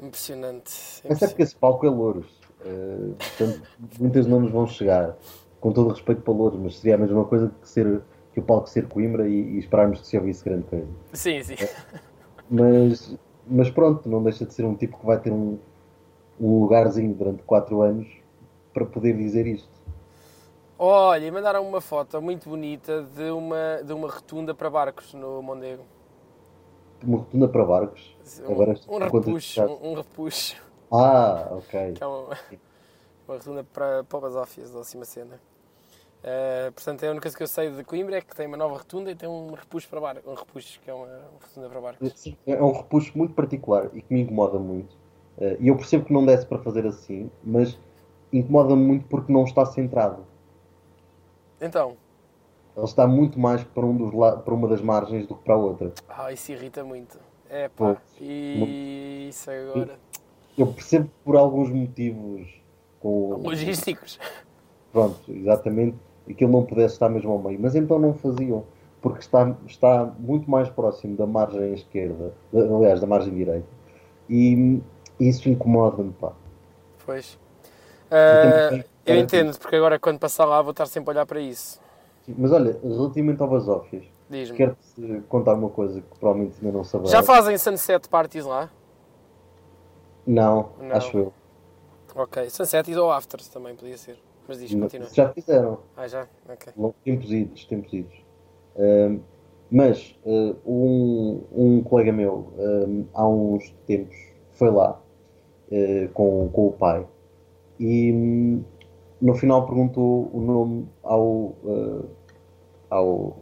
[0.00, 0.72] impressionante.
[1.08, 2.26] Mas é porque esse palco é Louros.
[2.64, 3.62] Eh, portanto,
[3.98, 5.16] muitas não nos vão chegar.
[5.66, 8.00] Com todo o respeito para Louros, mas seria a mesma coisa que, ser,
[8.32, 10.86] que o palco ser Coimbra e, e esperarmos que se ouvisse grande coisa.
[11.12, 11.56] Sim, sim.
[12.48, 15.58] Mas, mas pronto, não deixa de ser um tipo que vai ter um,
[16.40, 18.06] um lugarzinho durante 4 anos
[18.72, 19.68] para poder dizer isto.
[20.78, 25.42] Olha, e mandaram uma foto muito bonita de uma, de uma rotunda para barcos no
[25.42, 25.82] Mondego.
[27.02, 28.16] Uma rotunda para barcos.
[28.40, 31.94] Um, Agora um repuxo, um, um repuxo, Ah, ok.
[31.94, 32.28] que é uma,
[33.26, 35.40] uma rotunda para, para o Basófias, da última cena.
[36.24, 38.78] Eh, portanto, a única coisa que eu sei de Coimbra é que tem uma nova
[38.78, 41.80] rotunda e tem um repuxo para barcos, um repuxo, que é uma, uma rotunda para
[41.80, 42.36] barcos.
[42.46, 44.96] É um repuxo muito particular e que me incomoda muito.
[45.38, 47.78] Eh, E eu percebo que não desse para fazer assim, mas
[48.32, 50.24] incomoda-me muito porque não está centrado.
[51.60, 51.96] Então,
[52.76, 54.10] Ele está muito mais para, um dos
[54.44, 55.92] para uma das margens do que para a outra.
[56.08, 57.18] ah, isso irrita muito.
[57.48, 57.98] É pá, Pois.
[58.20, 59.96] e isso agora.
[60.58, 62.48] Eu percebo por alguns motivos,
[63.00, 64.18] com, Logísticos.
[64.92, 65.96] pronto, exatamente,
[66.28, 68.64] aquilo não pudesse estar mesmo ao meio, mas então não faziam,
[69.00, 73.66] porque está, está muito mais próximo da margem esquerda, da- aliás, da margem direita,
[74.28, 74.80] e
[75.20, 76.32] isso incomoda-me, pá.
[77.04, 77.38] Pois.
[78.10, 81.40] Ah, tenho- eu entendo, porque agora quando passar lá vou estar sempre a olhar para
[81.40, 81.80] isso.
[82.36, 84.04] Mas olha, relativamente ao Basófias,
[84.56, 87.12] quero-te contar uma coisa que provavelmente ainda não saberás.
[87.12, 88.68] Já fazem sunset parties lá?
[90.26, 90.96] Não, Não.
[90.96, 91.32] acho eu.
[92.14, 92.50] Ok.
[92.50, 94.18] Sunset ou afters também podia ser.
[94.48, 95.08] Mas diz, continua.
[95.12, 95.80] Já fizeram.
[95.96, 96.28] Ah, já?
[96.48, 96.72] Ok.
[97.04, 98.24] Tempos idos, tempos idos.
[99.70, 104.16] Mas ah, um, um colega meu, ahm, há uns tempos,
[104.52, 105.00] foi lá
[105.72, 107.06] ah, com, com o pai
[107.78, 108.64] e hum,
[109.20, 112.04] no final perguntou o nome ao, ah,
[112.90, 113.36] ao,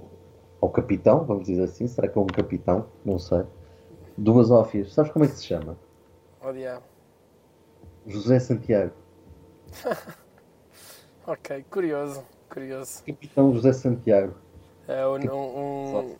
[0.61, 2.87] ao capitão, vamos dizer assim, será que é um capitão?
[3.05, 3.43] Não sei.
[4.17, 4.93] Do Basófias.
[4.95, 5.77] Sabes como é que se chama?
[6.43, 6.85] Oh, diabo.
[8.07, 8.93] José Santiago.
[11.27, 12.23] Ok, curioso.
[12.51, 13.03] Curioso.
[13.05, 14.35] Capitão José Santiago.
[14.87, 15.17] É um,
[15.99, 16.15] um-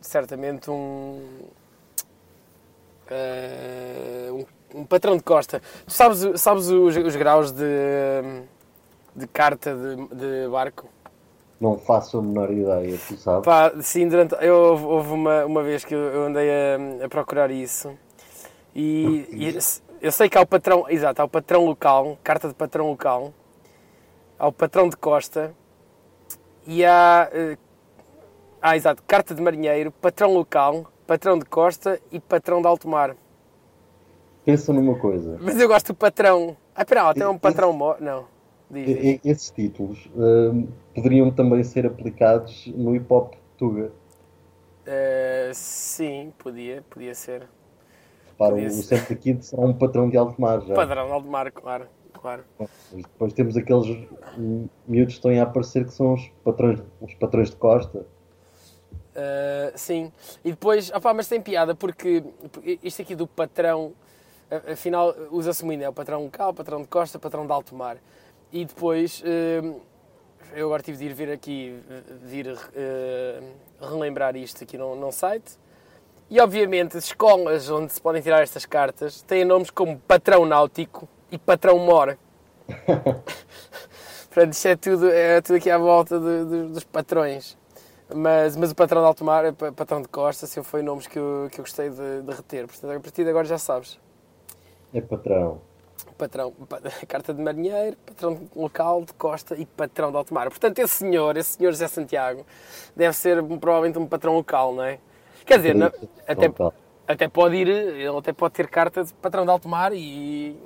[0.00, 1.20] certamente um,
[3.10, 4.28] eh,
[4.72, 5.60] um, um patrão de costa.
[5.86, 7.64] Tu sabes, sabes os, os graus de,
[9.14, 10.88] de carta de, de barco?
[11.60, 13.44] Não faço a menor ideia, tu sabes.
[13.44, 17.50] Pá, sim, durante, eu, houve- uma, uma vez que eu eu andei a, a procurar
[17.50, 17.92] isso
[18.74, 19.58] e, e
[20.02, 23.32] eu sei que há o patrão, exato, há o patrão local, carta de patrão local,
[24.38, 25.54] há o patrão de costa
[26.66, 27.56] e há, eh,
[28.60, 33.16] ah, exato, carta de marinheiro, patrão local, patrão de costa e patrão de alto mar.
[34.44, 35.38] Pensa numa coisa.
[35.40, 36.56] Mas eu gosto do patrão.
[36.74, 37.96] Ah, espera, lá, tem um patrão mor...
[38.00, 38.26] Não,
[38.70, 39.20] diz, diz.
[39.24, 43.90] Esses títulos hum, poderiam também ser aplicados no hip hop Tuga.
[44.84, 47.48] Eh, sim, podia, podia ser.
[48.38, 48.98] Para o Podia ser.
[48.98, 50.74] Santa Kid será um patrão de alto mar já.
[50.74, 51.86] Padrão de alto mar, claro,
[52.26, 52.44] claro.
[52.58, 53.86] Mas Depois temos aqueles
[54.88, 57.98] miúdos que estão a aparecer que são os patrões, os patrões de costa.
[57.98, 60.12] Uh, sim,
[60.44, 62.22] e depois, opá, mas tem piada porque
[62.82, 63.94] isto aqui do patrão,
[64.70, 67.96] afinal, usa-se muito, é o patrão local, patrão de costa, patrão de alto mar.
[68.52, 69.80] E depois, uh,
[70.52, 71.80] eu agora tive de ir vir aqui,
[72.24, 75.58] vir uh, relembrar isto aqui num site.
[76.28, 81.08] E obviamente, as escolas onde se podem tirar estas cartas têm nomes como patrão náutico
[81.30, 82.18] e patrão mora.
[84.28, 87.56] Portanto, isto é tudo, é tudo aqui à volta de- de- dos patrões.
[88.14, 91.18] Mas, mas o patrão de alto mar, pa- patrão de costa, assim, foi nomes que
[91.18, 92.66] eu, que eu gostei de, de reter.
[92.66, 93.98] Portanto, a partir de agora já sabes.
[94.94, 95.60] É patrão.
[96.16, 100.48] Patrão, pa- carta de marinheiro, patrão local de costa e patrão de alto mar.
[100.50, 102.46] Portanto, esse senhor, esse senhor José Santiago,
[102.94, 104.98] deve ser provavelmente um patrão local, não é?
[105.44, 105.90] Quer dizer, não-
[106.28, 106.48] até,
[107.08, 110.56] até pode ir, ele até pode ter carta de patrão de alto mar e,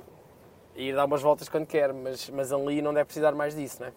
[0.81, 3.81] e ir dar umas voltas quando quer, mas, mas ali não deve precisar mais disso,
[3.81, 3.93] não é?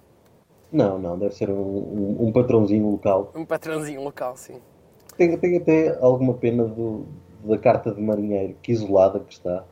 [0.70, 3.30] Não, não, deve ser um, um, um patrãozinho local.
[3.34, 4.60] Um patrãozinho local, sim.
[5.16, 7.06] Tenho, tenho até alguma pena do,
[7.44, 9.64] da carta de marinheiro, que isolada que está.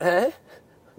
[0.00, 0.32] Hã?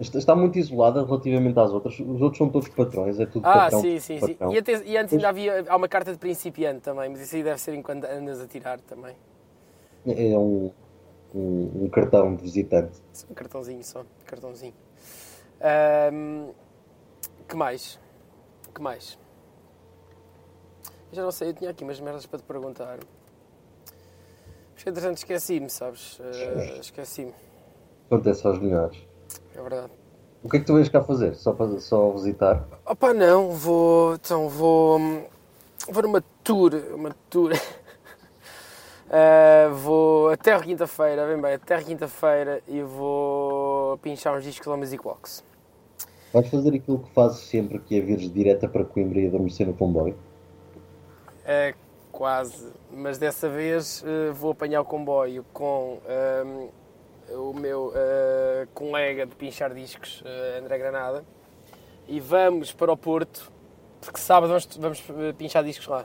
[0.00, 1.98] Está, muito isolada relativamente às outras.
[1.98, 3.82] Os outros são todos patrões, é tudo Ah, patrão.
[3.82, 4.34] sim, sim, sim.
[4.34, 4.54] patrão.
[4.54, 7.42] E, até- e antes ainda havia há uma carta de principiante também, mas isso aí
[7.42, 9.14] deve ser enquanto andas a tirar também.
[10.06, 10.70] É um,
[11.34, 12.98] um, um cartão de visitante.
[13.30, 14.74] Um cartãozinho só, cartãozinho.
[15.60, 16.50] Ahm,
[17.48, 17.98] que mais?
[18.74, 19.18] Que mais?
[21.10, 22.98] Eu já não sei, eu tinha aqui umas merdas para te perguntar.
[24.74, 26.18] Mas entretanto esqueci-me, sabes?
[26.20, 27.34] Ah, esqueci-me,
[28.06, 28.96] Acontece aos melhores.
[29.54, 29.92] é verdade.
[30.42, 31.34] O que é que tu vens cá fazer?
[31.34, 32.64] Só para só visitar?
[32.86, 34.14] Opa, não, vou.
[34.14, 34.98] Então, vou.
[35.90, 36.72] Vou numa tour.
[36.94, 37.50] Uma tour.
[39.10, 45.02] Ah, vou até quinta-feira, bem bem, até quinta-feira e vou pinchar uns discos ao Music
[45.02, 45.42] Box.
[46.32, 49.72] Vais fazer aquilo que fazes sempre, que é vires direta para Coimbra e adormecer no
[49.72, 50.14] comboio?
[51.42, 51.74] É
[52.12, 56.68] quase, mas dessa vez eh, vou apanhar o comboio com ahm,
[57.34, 60.22] o meu eh, colega de pinchar discos,
[60.60, 61.24] André Granada,
[62.06, 63.50] e vamos para o Porto,
[64.02, 66.04] porque sábado vamos, vamos pinchar discos lá.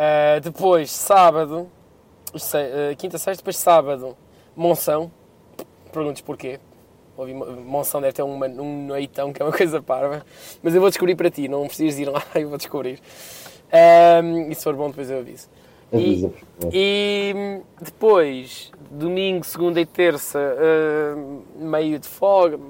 [0.00, 1.68] Eh, depois, sábado,
[2.54, 4.16] eh, quinta, sexta, depois sábado,
[4.54, 5.10] Monção.
[5.92, 6.60] Perguntes porquê.
[7.16, 10.24] Ouvi, Monção deve ter uma, um noitão que é uma coisa parva,
[10.62, 13.00] mas eu vou descobrir para ti, não precisas ir lá, eu vou descobrir.
[13.72, 15.48] Ehm, e se for bom, depois eu aviso.
[15.92, 16.30] E,
[16.72, 20.38] e depois, domingo, segunda e terça,
[21.16, 22.60] hum, meio de folga,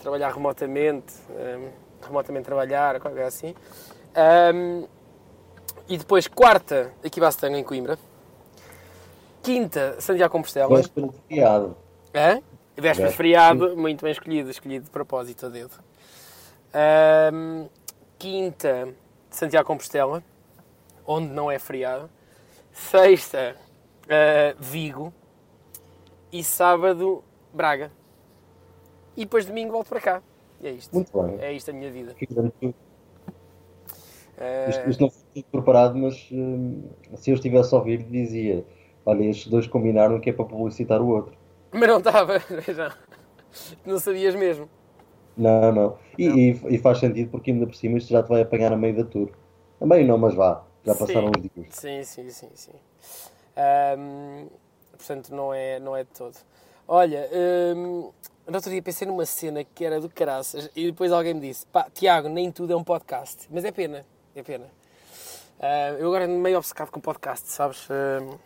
[0.00, 1.68] trabalhar remotamente, hum,
[2.02, 3.54] remotamente trabalhar, qualquer assim.
[4.54, 4.84] Hum,
[5.88, 7.98] e depois, quarta, aqui Bastanga, em Coimbra.
[9.42, 10.74] Quinta, Santiago Compostela.
[10.74, 11.76] Véspera de feriado.
[12.14, 12.40] Hã?
[12.76, 15.74] Véspera de feriado, muito bem escolhido, escolhido de propósito a dedo.
[16.72, 17.66] Ahm,
[18.18, 18.88] quinta,
[19.30, 20.24] Santiago Compostela,
[21.06, 22.10] onde não é feriado.
[22.72, 23.54] Sexta,
[24.08, 25.12] ah, Vigo.
[26.32, 27.92] E sábado, Braga.
[29.16, 30.22] E depois domingo volto para cá.
[30.60, 30.92] E é isto.
[30.92, 31.38] Muito bem.
[31.40, 32.16] É isto a minha vida.
[34.36, 36.82] Ah, Isto, isto não tudo preparado, mas hum,
[37.16, 38.64] se eu estivesse a ouvir, dizia:
[39.06, 41.36] Olha, estes dois combinaram que é para publicitar o outro.
[41.72, 42.38] mas não estava,
[42.74, 42.96] já.
[43.86, 44.68] Não sabias mesmo.
[45.36, 45.98] Não, não.
[46.18, 48.76] E, e- e faz sentido porque ainda por cima isto já te vai apanhar a
[48.76, 49.30] meio da tour.
[49.80, 50.64] A meio não, mas vá.
[50.84, 51.30] Já passaram Sim.
[51.30, 51.66] os dias.
[51.70, 52.72] Sim, sim, sim, sim.
[53.56, 54.48] Ahm,
[54.92, 56.36] portanto, não é, não é de todo.
[56.86, 57.28] Olha,
[57.76, 58.10] hum,
[58.46, 61.66] no outro dia pensei numa cena que era do caraças e depois alguém me disse:
[61.66, 63.46] pá, Tiago, nem tudo é um podcast.
[63.50, 64.66] Mas é pena, é pena.
[65.60, 67.88] Ah, eu agora ando meio obcecado com podcast, sabes?
[67.90, 68.36] Ahm,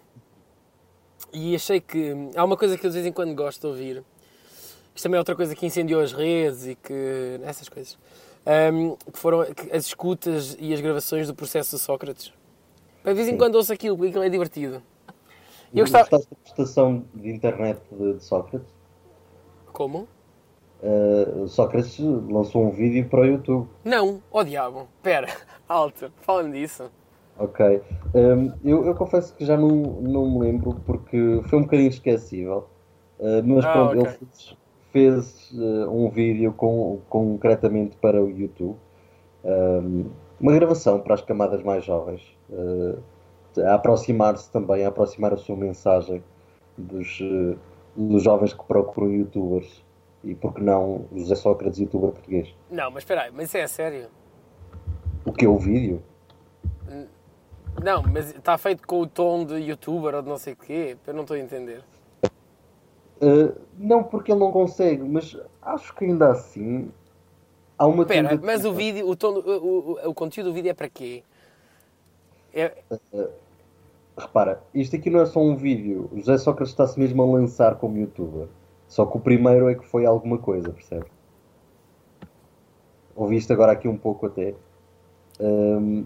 [1.32, 4.04] e achei que há uma coisa que eu de vez em quando gosto de ouvir.
[4.94, 7.40] Isto também é outra coisa que incendiou as redes e que.
[7.44, 7.98] essas coisas.
[8.46, 9.40] Ahm, que foram
[9.72, 12.32] as escutas e as gravações do processo de Sócrates.
[13.04, 14.82] De vez em quando ouço aquilo, porque aquilo é divertido.
[15.72, 16.04] E eu gostava.
[16.08, 18.68] Gostaste da prestação de internet de, de Sócrates?
[19.72, 20.08] Como?
[20.82, 23.68] Uh, Sócrates lançou um vídeo para o YouTube.
[23.84, 24.86] Não, ó diabo.
[25.02, 25.26] Pera,
[25.68, 26.90] alto, fala-me disso.
[27.38, 27.82] Ok.
[28.14, 32.68] Um, eu, eu confesso que já não, não me lembro porque foi um bocadinho esquecível.
[33.18, 34.02] Uh, mas Ah, pronto, ok.
[34.02, 34.56] ele fez,
[34.92, 38.76] fez, uh, um vídeo com, concretamente para o YouTube.
[39.44, 40.06] Um,
[40.40, 42.22] uma gravação para as camadas mais jovens.
[43.64, 46.22] a aproximar-se também, a aproximar a sua mensagem
[46.76, 47.20] dos,
[47.96, 49.82] dos jovens que procuram youtubers.
[50.24, 52.54] E porque não José Sócrates, youtuber português.
[52.70, 54.08] Não, mas espera aí, mas isso é sério?
[55.24, 56.02] O que é o vídeo?
[57.82, 60.96] Não, mas está feito com o tom de youtuber ou de não sei o quê?
[61.06, 61.82] Eu não estou a entender.
[63.20, 66.90] Uh, não porque ele não consegue, mas acho que ainda assim
[67.76, 70.74] há uma tentativa- mas o vídeo, o, tom, o, o, o conteúdo do vídeo é
[70.74, 71.22] para quê?
[72.52, 72.76] É,
[74.16, 76.08] Repara, isto aqui não é só um vídeo.
[76.12, 78.48] O José Sócrates está-se mesmo a lançar como youtuber.
[78.88, 81.06] Só que o primeiro é que foi alguma coisa, percebe?
[83.14, 84.54] Ouvi isto agora aqui um pouco até.
[85.40, 86.04] Um,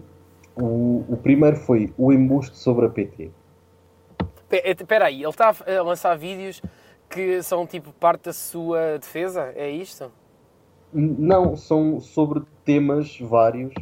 [0.55, 3.31] o, o primeiro foi o embuste sobre a PT.
[4.49, 6.61] Pe- Espera aí, ele está a lançar vídeos
[7.09, 9.51] que são tipo parte da sua defesa?
[9.55, 10.11] É isto?
[10.91, 13.73] Não, são sobre temas vários.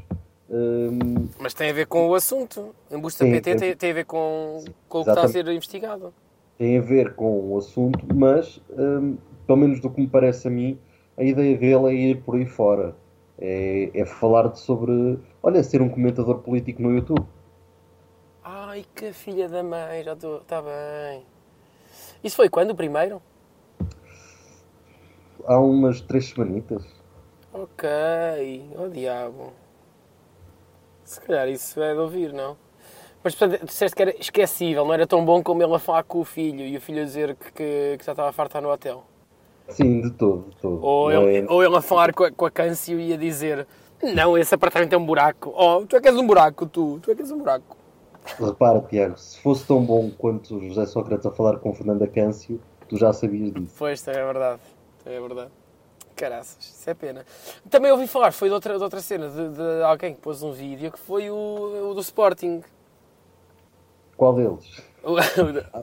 [0.50, 2.74] um, Mas tem a ver com o assunto.
[2.90, 6.14] Embuste da PT tem- tem, a ver com, com o que está a ser investigado.
[6.62, 10.52] Tem a ver com o assunto, mas, hum, pelo menos do que me parece a
[10.52, 10.78] mim,
[11.18, 12.96] a ideia dele é ir por aí fora.
[13.40, 17.26] É, é falar de sobre, olha, ser um comentador político no YouTube.
[18.44, 20.38] Ai, que filha da mãe, já estou.
[20.38, 21.26] Está bem.
[22.24, 22.70] Isso foi quando?
[22.70, 23.20] O primeiro?
[25.46, 26.86] Há umas três semanitas.
[27.52, 27.90] Ok,
[28.78, 29.52] oh diabo.
[31.04, 32.56] Se calhar isso é de ouvir, não?
[33.24, 36.20] Mas portanto, disseste que era esquecível, não era tão bom como ele a falar com
[36.20, 39.04] o filho e o filho a dizer que, que, que já estava estar no hotel.
[39.70, 40.84] Sim, de todo, de todo.
[40.84, 43.68] Ou ele, é- ou ele a falar com a, com a Câncio e a dizer
[44.16, 45.54] Não, esse apartamento é um buraco.
[45.56, 47.00] Oh, tu é que és um buraco, tu.
[47.02, 47.78] Tu é que és um buraco.
[48.40, 52.60] Repara, Tiago, se fosse tão bom quanto o José Sócrates a falar com Fernanda Câncio,
[52.90, 53.76] tu já sabias disso.
[53.78, 54.60] Pois, é verdade.
[55.06, 55.52] É verdade.
[56.16, 57.26] Caraças, isso é pena.
[57.70, 60.52] Também ouvi falar, foi de outra, de outra cena, de, de alguém que pôs um
[60.52, 62.62] vídeo que foi o, o do Sporting.
[64.22, 64.80] Qual deles?
[65.04, 65.82] O- Ah,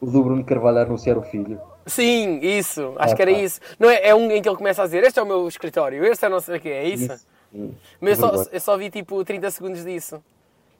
[0.00, 1.60] O, o do Bruno Carvalho a anunciar o filho.
[1.84, 3.40] Sim, isso, acho que era Ah, tá.
[3.40, 3.60] isso.
[3.78, 6.02] Não é, é um em que ele começa a dizer: Este é o meu escritório,
[6.06, 7.26] este é não sei o quê, é isso?
[7.54, 8.48] Hum, Mas eu só, verdade.
[8.56, 10.24] eu só vi tipo 30 segundos disso.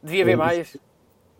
[0.02, 0.74] Devia ver É mais.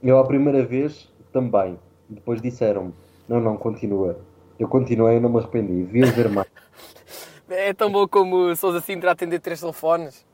[0.03, 1.79] Eu, à primeira vez, também.
[2.07, 2.93] Depois disseram-me:
[3.27, 4.19] não, não, continua.
[4.59, 5.85] Eu continuei e não me arrependi.
[5.85, 6.47] Devias ver mais.
[7.49, 10.27] É tão bom como Sousa Sintra a atender três telefones.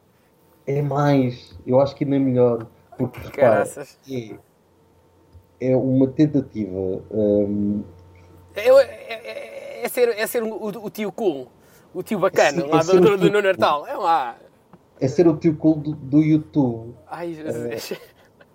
[0.67, 1.57] É mais.
[1.65, 2.67] Eu acho que ainda é melhor.
[2.99, 3.99] Porque, repara, Caraças.
[4.11, 4.35] é,
[5.71, 7.01] é uma tentativa.
[7.11, 7.83] hum,
[8.55, 11.49] É, é ser, é ser o, o tio cool,
[11.95, 13.87] o tio bacana lá é do, do, do Nuno Natal.
[13.87, 14.37] É lá.
[15.01, 16.95] É ser o tio cool do, do YouTube.
[17.09, 17.99] Ai, Jesus.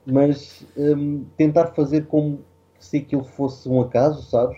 [0.06, 2.40] Mas hum, tentar fazer como
[2.80, 4.58] se aquilo fosse um acaso, sabes?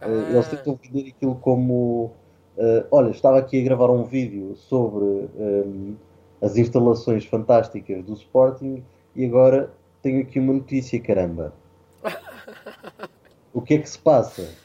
[0.00, 0.50] Eh, Eles Ah.
[0.50, 2.12] tentam vender aquilo como
[2.58, 5.04] eh, olha, estava aqui a gravar um vídeo sobre
[5.38, 5.94] hum,
[6.42, 8.84] as instalações fantásticas do Sporting
[9.16, 9.72] e agora
[10.04, 11.52] tenho aqui uma notícia, caramba.
[13.52, 14.48] O que é que se passa?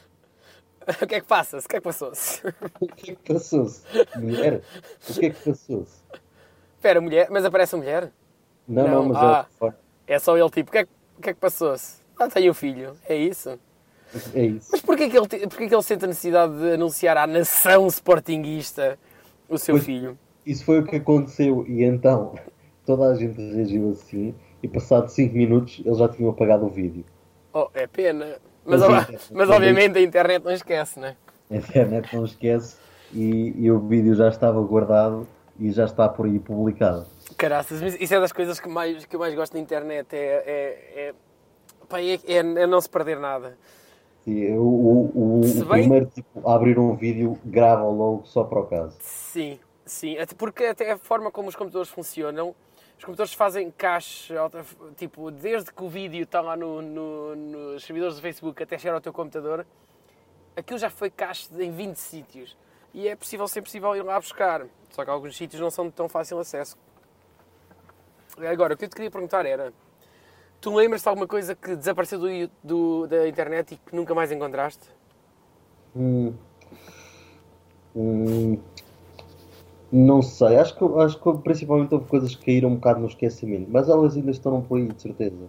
[1.02, 1.66] O que é que passa-se?
[1.66, 2.42] O que é que passou-se?
[2.80, 3.82] O que é que passou-se?
[4.16, 4.62] Mulher?
[5.08, 6.00] O que é que passou-se?
[6.76, 7.28] Espera, mulher?
[7.30, 8.10] Mas aparece a mulher?
[8.66, 9.46] Não, Não, não, mas ah.
[10.08, 12.00] é, É só ele tipo, o que é, que- o que, é que passou-se?
[12.18, 12.96] Ah, tem o filho.
[13.08, 13.56] É isso?
[14.34, 14.68] é isso.
[14.72, 18.98] Mas porquê que ele, porquê que ele sente a necessidade de anunciar à nação sportinguista
[19.48, 20.18] o seu Pois- filho?
[20.44, 22.34] Isso foi o que aconteceu e então
[22.84, 27.04] toda a gente reagiu assim e passado 5 minutos eles já tinham apagado o vídeo.
[27.52, 28.36] Oh, é pena.
[28.64, 31.16] Mas, Mas é- mas é obviamente a internet não esquece, né?
[31.50, 32.76] A internet não esquece
[33.12, 35.26] e, e o vídeo já estava guardado
[35.58, 37.06] e já está por aí publicado.
[37.36, 40.14] Caraças, isso é das coisas que, mais, que eu mais gosto na internet.
[40.14, 40.44] É, é,
[40.96, 41.14] é,
[41.92, 43.56] é, é- é não se perder nada.
[44.26, 48.60] E o, o, o, bem- primeiro tipo a abrir um vídeo grava logo só para
[48.60, 48.96] o caso.
[49.00, 50.18] Sim, sim.
[50.18, 52.54] Até porque até a forma como os computadores funcionam,
[53.00, 54.34] os computadores fazem cache,
[54.94, 58.92] tipo, desde que o vídeo está lá no, no- nos servidores do Facebook até chegar
[58.94, 59.66] ao teu computador,
[60.54, 62.58] aquilo já foi cache em 20 sítios.
[62.92, 64.66] E é possível, ser possível ir lá buscar.
[64.90, 66.76] Só que alguns sítios não são de tão fácil acesso.
[68.36, 69.72] Agora, o que eu te queria perguntar era:
[70.60, 74.30] tu lembras-te de alguma coisa que desapareceu do, do- da internet e que nunca mais
[74.30, 74.86] encontraste?
[75.96, 76.34] Hum.
[77.96, 78.60] Hum.
[79.92, 83.68] Não sei, acho que, acho que principalmente houve coisas que caíram um bocado no esquecimento,
[83.70, 85.48] mas elas ainda estão por aí, de certeza.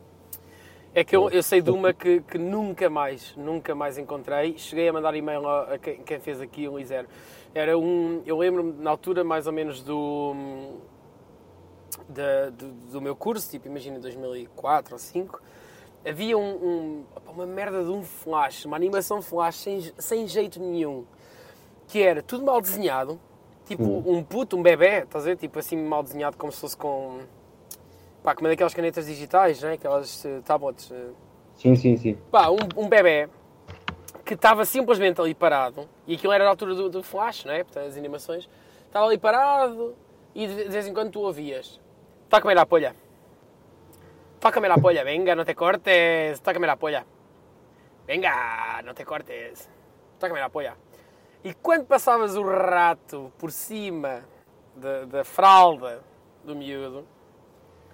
[0.94, 4.58] É que eu, eu sei de uma que, que nunca mais, nunca mais encontrei.
[4.58, 7.08] Cheguei a mandar e-mail a, quem, quem fez aquilo e zero.
[7.54, 10.34] Era um, eu lembro-me na altura mais ou menos do,
[12.10, 15.42] da- do, do meu curso, tipo imagina 2004 ou 2005,
[16.06, 21.06] havia um, um- uma merda de um flash, uma animação flash sem, sem jeito nenhum,
[21.88, 23.20] que era tudo mal desenhado,
[23.76, 25.38] tipo um puto, um bebê, estás a ver?
[25.38, 27.20] Tipo assim mal desenhado como se fosse com...
[28.24, 29.74] Pá, como é daquelas canetas digitais, né?
[29.74, 30.92] aquelas eh, tablets.
[30.92, 31.10] eh.
[31.56, 32.18] Sim, sim, sim.
[32.32, 33.30] Pá, um, um bebê
[34.24, 37.64] que estava simplesmente ali parado, e aquilo era da altura do, do flash, não é?
[37.64, 38.50] Portanto, as animações.
[38.86, 39.96] Estava ali parado
[40.36, 41.80] e de, de vez em quando tu ouvias:
[42.30, 42.96] Tócame la polla.
[44.40, 46.40] Tócame la polla, venga, no te cortes.
[46.40, 47.06] Tócame la polla.
[48.08, 49.70] Venga, no te cortes.
[50.20, 50.76] Tócame la polla.
[51.44, 54.24] E quando passavas o rato por cima
[54.76, 56.04] da, da fralda
[56.44, 57.08] do miúdo,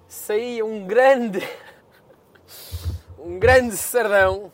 [0.06, 1.40] saía um grande
[3.18, 4.52] um grande sardão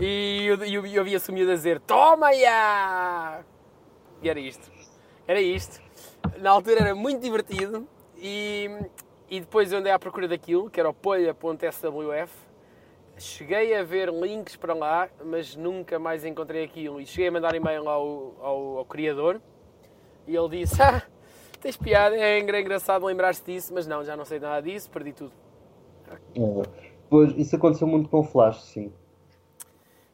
[0.00, 3.42] e eu, eu, eu via-se o miúdo a dizer Toma-ya!
[4.22, 4.70] E era isto.
[5.26, 5.80] Era isto.
[6.38, 8.68] Na altura era muito divertido e,
[9.30, 12.47] e depois eu andei à procura daquilo, que era o polha.swf.
[13.18, 17.00] Cheguei a ver links para lá, mas nunca mais encontrei aquilo.
[17.00, 19.40] E cheguei a mandar e-mail ao, ao, ao criador
[20.26, 21.02] e ele disse: Ah,
[21.60, 25.12] tens piada, é engra- engraçado lembrar-se disso, mas não, já não sei nada disso, perdi
[25.12, 25.32] tudo.
[26.10, 26.88] É.
[27.10, 28.92] Pois, isso aconteceu muito com Flash, sim.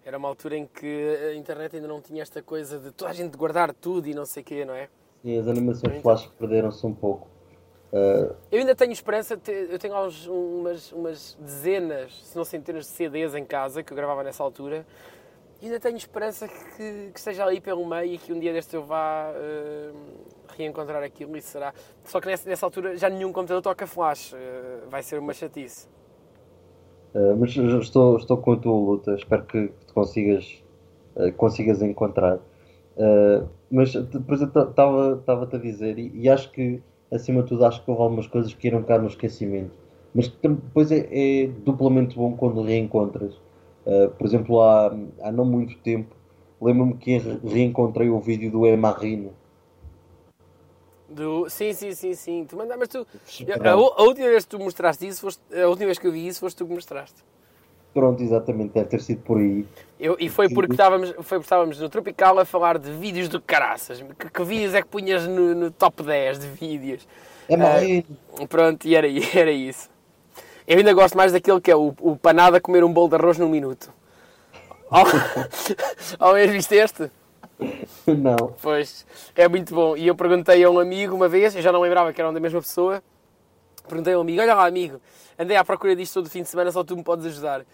[0.05, 3.15] Era uma altura em que a internet ainda não tinha esta coisa de toda a
[3.15, 4.89] gente guardar tudo e não sei o quê, não é?
[5.23, 7.27] E as animações Flash perderam-se um pouco.
[8.51, 13.35] Eu ainda tenho esperança, eu tenho uns- umas, umas dezenas, se não centenas de CDs
[13.35, 14.85] em casa que eu gravava nessa altura
[15.63, 18.75] e ainda tenho esperança que, que esteja ali pelo meio e que um dia deste
[18.75, 19.93] eu vá eh,
[20.59, 21.73] reencontrar aquilo e será.
[22.05, 25.89] Só que nessa, nessa altura já nenhum computador toca flash, eh, vai ser uma chatice.
[27.15, 30.63] ah, mas estou, estou com a tua luta, espero que te consigas,
[31.17, 32.41] ah, consigas encontrar.
[33.71, 36.83] Mas depois eu estava-te a dizer, e, e acho que,
[37.15, 39.73] acima de tudo, acho que houve algumas coisas que iram cá no esquecimento.
[40.15, 43.35] Mas que depois é, é duplamente bom quando reencontras.
[43.87, 46.15] Ah, por exemplo, há, há não muito tempo,
[46.61, 49.33] lembro-me que re- reencontrei o vídeo do Emarino.
[51.09, 51.49] Do...
[51.49, 52.45] Sim, sim, sim, sim.
[52.45, 52.77] Tu manda...
[52.77, 53.07] Mas tu.
[53.61, 55.41] A, a última vez que tu mostraste isso, foste...
[55.55, 57.23] a última vez que eu vi isso, foste tu que mostraste.
[57.95, 59.65] Pronto, exatamente, deve ter sido por aí.
[60.01, 63.41] Eu, e foi porque estávamos, foi porque estávamos no Tropical a falar de vídeos do
[63.41, 64.05] caraças.
[64.19, 67.07] Que, que vídeos é que punhas no, no top 10 de vídeos?
[67.49, 68.05] Emarino!
[68.49, 69.89] Pronto, e era, era isso.
[70.67, 73.39] Eu ainda gosto mais daquele que é o, o panada comer um bolo de arroz
[73.39, 73.93] num minuto.
[74.91, 75.05] Ao,
[76.19, 77.11] ao ver viste este?
[78.07, 78.55] Não.
[78.61, 79.97] Pois, é muito bom.
[79.97, 82.41] E eu perguntei a um amigo uma vez, eu já não lembrava que eram da
[82.41, 83.03] mesma pessoa,
[83.87, 85.01] perguntei a um amigo, olha lá amigo,
[85.39, 87.65] andei à procura disto todo o fim de semana, só tu me podes ajudar.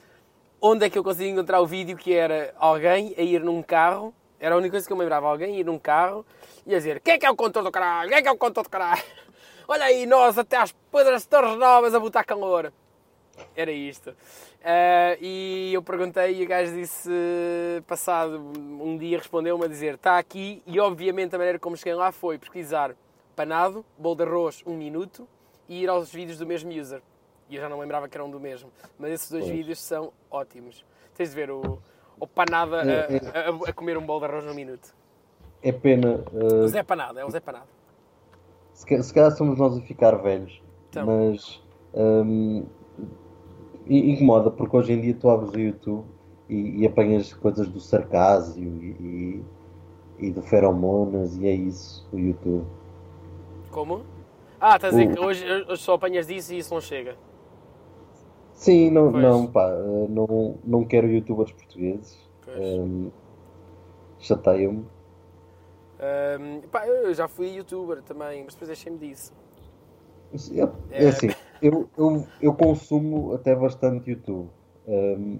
[0.60, 4.14] Onde é que eu consegui encontrar o vídeo que era alguém a ir num carro,
[4.38, 6.24] era a única coisa que eu me lembrava, alguém ir num carro
[6.66, 8.32] e a dizer quem é que é o condutor do caralho, quem é que é
[8.32, 9.02] o condutor do caralho?
[9.66, 12.72] Olha aí, nós até às pedras Torres Novas a botar calor.
[13.56, 14.10] Era isto.
[14.10, 17.08] Uh, e eu perguntei e o gajo disse,
[17.86, 20.62] passado um dia, respondeu-me a dizer: está aqui.
[20.66, 22.94] E obviamente a maneira como cheguei lá foi pesquisar
[23.34, 25.26] panado, bolo de arroz, um minuto
[25.68, 27.00] e ir aos vídeos do mesmo user.
[27.50, 28.70] E eu já não lembrava que eram do mesmo.
[28.98, 29.56] Mas esses dois Pois.
[29.56, 30.84] vídeos são ótimos.
[31.16, 31.78] Tens de ver o,
[32.18, 34.94] o panado a, É, a- a comer um bolo de arroz num minuto.
[35.62, 36.24] É pena.
[36.32, 37.66] O uh, Zé Panado, é o Zé Panado.
[38.72, 41.04] se, se calhar somos nós a ficar velhos, Então.
[41.06, 42.64] mas um,
[43.86, 46.06] i- incomoda porque hoje em dia tu abres o YouTube
[46.48, 49.44] e, e apanhas coisas do sarcasmo e,
[50.18, 52.64] e, e do feromonas e é isso, o YouTube.
[53.70, 54.02] Como?
[54.58, 57.16] Ah, estás a dizer que hoje, hoje só apanhas disso e isso não chega.
[58.60, 59.22] Sim, não, Pois.
[59.22, 62.18] não, pá, uh, não, não quero youtubers portugueses.
[62.46, 63.10] Um,
[64.18, 64.84] Chateia-me.
[65.98, 69.32] Ahm, pá, eu já fui youtuber também, mas depois deixei-me disso.
[70.90, 71.28] É, é assim,
[71.62, 74.50] eu, eu, eu consumo até bastante YouTube
[74.86, 75.38] um,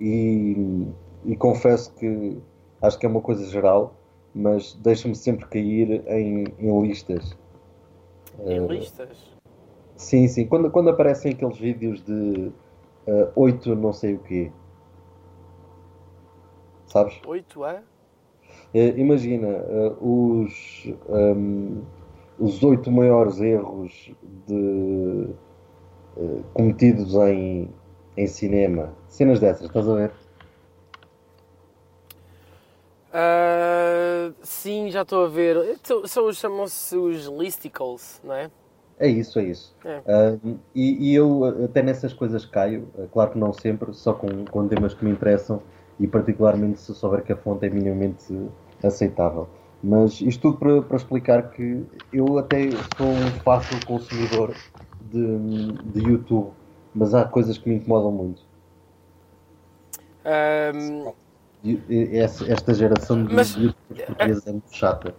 [0.00, 0.88] e,
[1.26, 2.38] e confesso que
[2.82, 3.94] acho que é uma coisa geral,
[4.34, 7.36] mas deixa-me sempre cair em, em listas.
[8.40, 9.37] Em Uh, listas?
[9.98, 12.52] Sim, sim, quando, quando aparecem aqueles vídeos de
[13.06, 14.52] uh, 8 não sei o quê,
[16.86, 17.20] sabes?
[17.26, 17.82] 8 a?
[18.74, 21.82] Eh, imagina eh, os, ehm,
[22.38, 24.12] os oito maiores erros
[24.46, 25.30] de,
[26.18, 27.68] eh, cometidos em,
[28.16, 28.94] em cinema.
[29.08, 30.12] Cenas dessas, estás a ver?
[33.12, 35.56] Ah, sim, já estou a ver.
[35.74, 38.50] Então, São, os- chamam-se os listicles, não é?
[39.00, 39.74] É isso, é isso.
[39.84, 40.00] É.
[40.06, 44.44] Ehm, e, e eu até nessas coisas caio, eh, claro que não sempre, só com,
[44.46, 45.62] com temas que me interessam
[46.00, 48.34] e particularmente se souber que a fonte é minimamente
[48.82, 49.48] aceitável.
[49.82, 54.52] Mas isto tudo para, para explicar que eu até sou um fácil consumidor
[55.00, 56.50] de, de YouTube,
[56.92, 58.42] mas há coisas que me incomodam muito.
[62.14, 65.14] Essa- Esta geração de Mas- youtubers portugueses é muito chata.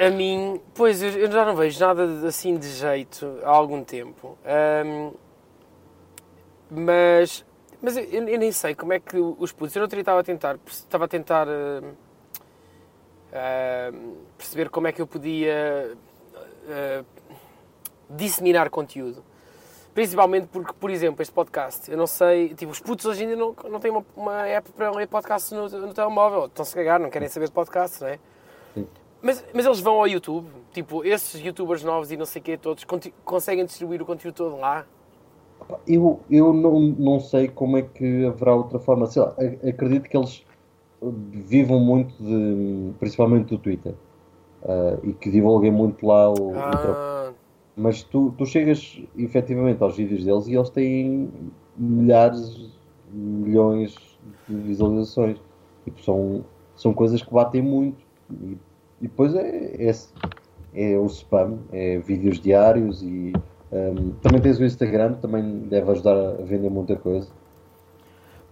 [0.00, 4.38] A mim, pois, eu, já não vejo nada assim de jeito há algum tempo.
[4.44, 5.12] Ahm,
[6.70, 7.44] mas
[7.82, 9.74] mas eu, eu nem sei como é que os putos.
[9.74, 11.82] Eu não estava a tentar, estava a tentar ah,
[13.32, 13.92] ah,
[14.36, 15.96] perceber como é que eu podia
[16.68, 17.04] ah,
[18.08, 19.24] disseminar conteúdo.
[19.94, 23.54] Principalmente porque, por exemplo, este podcast, eu não sei, tipo, os putos hoje ainda não,
[23.68, 27.10] não têm uma, uma app para ler podcasts no, no telemóvel, estão-se a cagar, não
[27.10, 28.18] querem saber de podcasts, não é?
[29.22, 32.56] Mas, mas eles vão ao YouTube, tipo, esses youtubers novos e não sei o quê,
[32.56, 32.84] todos,
[33.24, 34.86] conseguem distribuir o conteúdo todo lá.
[35.86, 39.06] Eu, eu não, não sei como é que haverá outra forma.
[39.06, 39.34] Sei lá,
[39.68, 40.44] acredito que eles
[41.02, 43.94] vivam muito de, principalmente do Twitter.
[44.64, 47.00] ah, e que divulguem muito lá o, o trabalho.
[47.28, 47.32] Ah,
[47.76, 51.30] Mas tu, tu chegas efetivamente aos vídeos deles e eles têm
[51.76, 52.70] milhares,
[53.10, 53.94] milhões
[54.48, 55.38] de visualizações.
[55.84, 56.44] Tipo, são,
[56.76, 58.04] são coisas que batem muito.
[58.30, 58.58] E,
[59.00, 63.32] e depois é, é, é o spam, é vídeos diários e
[63.72, 67.28] hum, também tens o Instagram, também deve ajudar a vender muita coisa.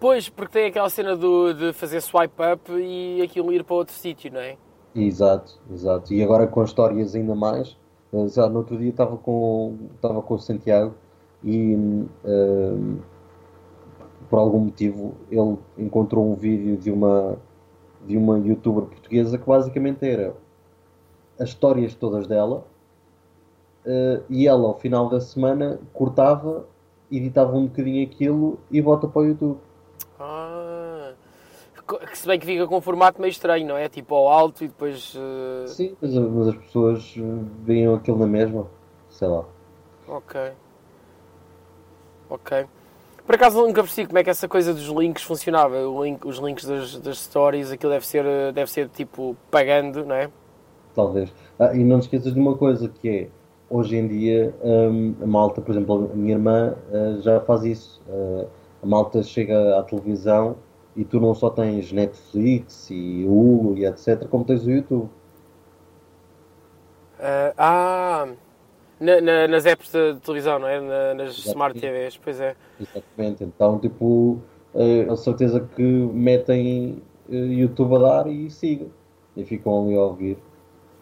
[0.01, 3.95] pois, porque tem aquela cena do, de fazer swipe up e aquilo ir para outro
[3.95, 4.57] sítio, não é?
[4.95, 6.13] Exato, exato.
[6.13, 7.77] E agora com as histórias ainda mais.
[8.13, 10.95] eh, lá, no outro dia estava com, estava com o Santiago
[11.43, 12.99] e hum,
[14.29, 17.39] por algum motivo ele encontrou um vídeo de uma,
[18.09, 20.35] de uma youtuber portuguesa que basicamente era
[21.39, 22.65] as histórias todas dela
[23.85, 26.67] eh, e ela ao final da semana cortava,
[27.13, 29.59] editava um bocadinho aquilo e bota para o YouTube.
[30.19, 31.13] Ah,
[31.87, 33.89] que se bem que fica com um formato meio estranho, não é?
[33.89, 35.15] Tipo ao alto e depois.
[35.17, 37.15] eh, Sim, mas, mas as pessoas
[37.63, 38.67] veem aquilo na mesma,
[39.11, 39.45] sei lá.
[40.09, 40.53] Ok.
[42.31, 42.67] Ok.
[43.29, 45.77] Por acaso nunca percebi como é que essa coisa dos links funcionava.
[46.03, 50.15] Link- os links das, das stories, aquilo deve ser, eh, deve ser tipo pagando, não
[50.15, 50.31] é?
[50.95, 51.31] Talvez.
[51.59, 53.29] Ah, e não te esqueças de uma coisa que é,
[53.69, 58.01] hoje em dia, hum, a malta, por exemplo, a minha irmã ah, já faz isso.
[58.09, 58.47] Ah,
[58.83, 60.57] a malta chega à televisão
[60.97, 65.11] e tu não só tens Netflix e Hulu e etc, como tens o YouTube.
[67.21, 68.29] Ah, ah,
[69.01, 70.81] na- na- nas apps de, televisão, não é?
[70.81, 71.49] Na- nas Exato.
[71.51, 72.57] Smart TVs, pois é.
[72.81, 73.45] Exatamente.
[73.45, 74.41] Então, tipo,
[75.11, 78.89] a certeza que metem ah, YouTube a dar e sigam.
[79.37, 80.39] E ficam ali a ouvir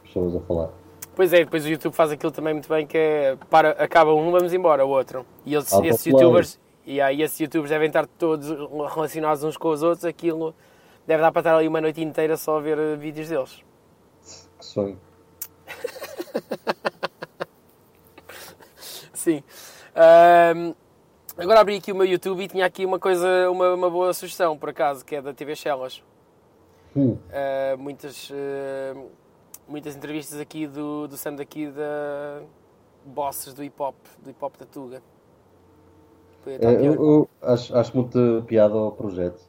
[0.04, 0.70] pessoas a falar.
[1.14, 4.30] Pois é, depois o YouTube faz aquilo também muito bem, que é para, acaba um,
[4.30, 5.24] vamos embora, o outro.
[5.46, 8.50] E eles, esses youtubers, E aí esses youtubers devem estar todos
[8.94, 10.54] relacionados uns com os outros, aquilo
[11.06, 13.64] deve dar para estar ali uma noite inteira só a ver eh, vídeos deles.
[14.58, 14.98] Que sonho.
[19.26, 19.42] Sim.
[19.96, 20.72] Ahm,
[21.36, 24.56] agora abri aqui o meu YouTube e tinha aqui uma coisa, uma, uma boa sugestão,
[24.56, 26.00] por acaso, que é da TV Shellas.
[26.94, 29.10] Hum, Uh, muitas, uh,
[29.66, 32.40] muitas entrevistas aqui do, do Sam daqui da
[33.04, 35.02] bosses do hip hop, do hip hop da Tuga.
[36.46, 39.42] É, eu, eu acho, acho muito piada ao projeto.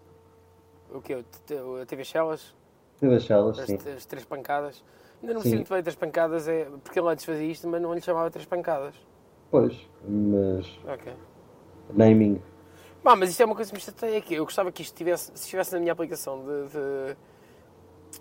[0.92, 1.14] O que?
[1.14, 2.56] A TV Shellas?
[3.00, 3.78] De deixá-las, As, sim.
[3.96, 4.84] as três pancadas?
[5.22, 7.94] Ainda não me sinto bem três pancadas, é, porque ele antes fazia isto, mas não
[7.94, 8.96] lhe chamava três pancadas.
[9.50, 11.14] Pois, mas Ok.
[11.94, 12.42] naming.
[13.04, 14.34] Bah, mas isto é uma coisa que me chateia aqui.
[14.34, 16.68] Eu gostava que isto tivesse, se estivesse na minha aplicação de,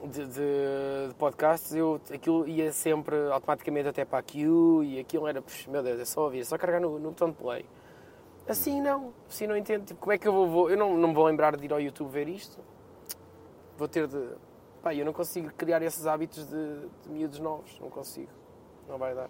[0.06, 0.26] de, de,
[1.08, 5.66] de- podcasts, eu, aquilo ia sempre automaticamente até para a queue e aquilo era, pux,
[5.66, 7.64] meu Deus, é só ouvir, é só carregar no, no botão de play.
[8.48, 9.84] Assim não, assim não entendo.
[9.86, 11.72] Tipo, como é que eu vou, vou- eu não, não me vou lembrar de ir
[11.72, 12.58] ao YouTube ver isto?
[13.76, 14.28] Vou ter de.
[14.82, 18.30] Pá, eu não consigo criar esses hábitos de, de miúdos novos, não consigo.
[18.88, 19.28] Não vai dar.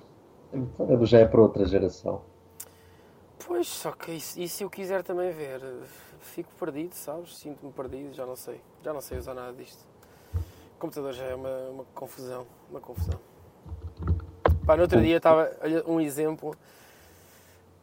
[1.03, 2.22] Já é para outra geração.
[3.47, 5.61] Pois, só que e e se eu quiser também ver?
[6.20, 7.36] Fico perdido, sabes?
[7.36, 8.61] Sinto-me perdido, já não sei.
[8.82, 9.84] Já não sei usar nada disto.
[10.34, 12.47] O computador já é uma, uma confusão.
[12.70, 13.18] Uma confusão.
[14.66, 15.51] Pá, no outro dia estava.
[15.62, 16.57] Olha, um exemplo.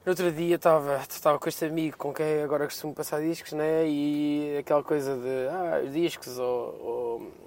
[0.06, 1.00] No outro dia estava,
[1.40, 3.88] com este amigo com quem agora costumo passar discos, né?
[3.88, 5.48] E aquela coisa de.
[5.50, 6.82] Ah, os discos ou.
[6.82, 7.43] ou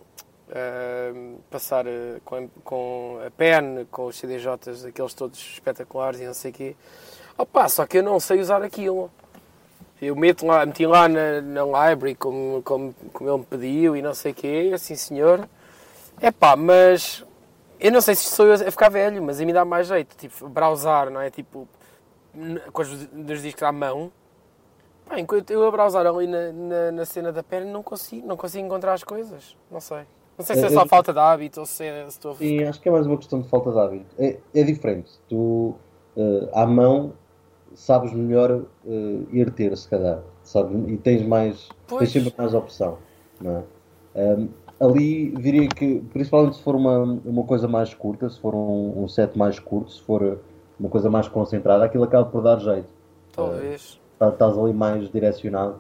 [1.51, 6.51] passar eh, com, com a pen, com os CDJs, aqueles todos espetaculares e não sei
[6.51, 6.77] o quê.
[7.37, 9.11] Opa, só que eu não sei usar aquilo.
[10.01, 14.03] Eu meto lá, meti lá na, na library como, como, como ele me pediu e
[14.03, 15.49] não sei o quê, assim senhor.
[16.21, 17.25] É pá, mas
[17.81, 20.17] eu não sei se sou eu a ficar velho, mas a mim dá mais jeito,
[20.17, 21.31] tipo, browsar, não é?
[21.31, 21.69] Tipo,
[22.73, 24.13] com os dos discos à mão.
[25.07, 28.37] Pá, enquanto eu a browsar ali na, na, na cena da perna, não consigo, não
[28.37, 29.57] consigo encontrar as coisas.
[29.71, 30.07] Não sei.
[30.39, 32.35] Não sei se é É, só eu- falta de hábito ou se, é, se estou
[32.35, 34.07] Sim, acho que é mais uma questão de falta de hábito.
[34.19, 35.11] É, é diferente.
[35.29, 35.75] Tu,
[36.17, 37.13] eh, à mão,
[37.75, 40.21] sabes melhor eh, ir ter, se calhar.
[40.43, 40.77] Sabes?
[40.89, 41.69] E tens mais.
[41.87, 42.13] Pois.
[42.13, 42.99] Tens sempre mais opção.
[43.41, 43.63] Não é?
[44.33, 44.49] Ahm,
[44.81, 49.09] ali diria que, principalmente se for uma, uma coisa mais curta, se for um, um
[49.09, 50.39] set mais curto, se for
[50.79, 52.89] uma coisa mais concentrada, aquilo acaba por dar jeito.
[53.33, 53.99] Talvez.
[54.19, 55.77] Tá- Estás ali mais direcionado,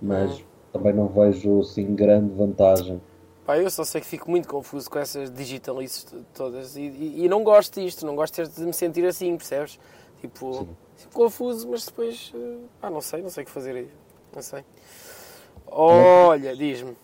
[0.00, 0.42] mas
[0.72, 3.00] também não vejo assim grande vantagem.
[3.48, 7.28] Pá, eu só sei que fico muito confuso com essas digitalices todas e, e- e
[7.30, 9.80] não gosto disto, não gosto de me sentir assim, percebes?
[10.20, 10.68] Tipo, Sim.
[10.98, 12.30] fico confuso, mas depois,
[12.78, 13.88] pá, não sei, não sei o que fazer aí,
[14.34, 14.62] não sei.
[15.66, 16.94] Olha, diz-me,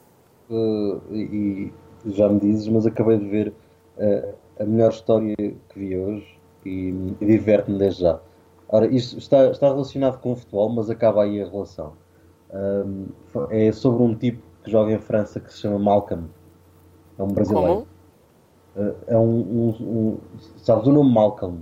[0.50, 1.72] Uh, e,
[2.04, 3.54] e já me dizes, mas acabei de ver
[3.96, 6.90] uh, a melhor história que vi hoje e,
[7.22, 8.20] e diverte-me desde já.
[8.68, 11.94] Ora, isto está, está relacionado com o futebol, mas acaba aí a relação.
[12.52, 13.06] Um,
[13.50, 16.24] é sobre um tipo que joga em França que se chama Malcolm.
[17.18, 17.86] É um brasileiro.
[18.74, 18.88] como?
[18.88, 20.18] Uh, é um, um, um-
[20.56, 21.60] Sabes o nome Malcolm,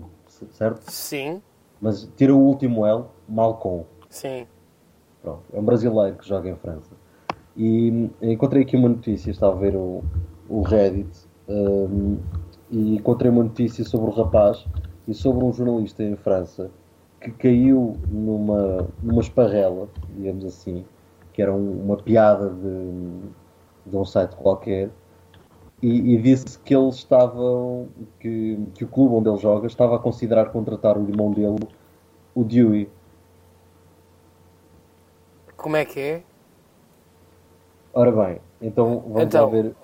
[0.53, 0.91] certo?
[0.91, 1.43] Sim,
[1.81, 3.85] Mas tira o último L, Malcolm.
[4.09, 4.47] sim.
[5.21, 6.91] Pronto, é um brasileiro que joga em França.
[7.57, 10.03] E encontrei aqui uma notícia, estava a ver o,
[10.49, 11.11] o Reddit,
[11.49, 12.19] hum,
[12.71, 14.65] e encontrei uma notícia sobre o rapaz
[15.07, 16.71] e sobre um jornalista em França
[17.21, 19.87] que caiu numa, numa esparrela,
[20.17, 20.85] digamos assim,
[21.33, 24.91] que era um- uma piada de, de um site qualquer,
[25.83, 27.89] e, e disse que eles estavam,
[28.21, 31.59] que, que o clube onde ele joga estava a considerar contratar o irmão dele,
[32.35, 32.89] o Dewey.
[35.57, 36.23] Como é que é?
[37.95, 39.51] Ora bem, então vamos Então.
[39.51, 39.75] ver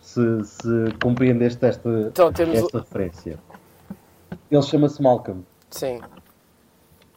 [0.00, 0.68] se, se
[1.02, 3.38] compreendeste esta, Então esta referência.
[4.50, 6.00] Ele chama-se Malcolm sim,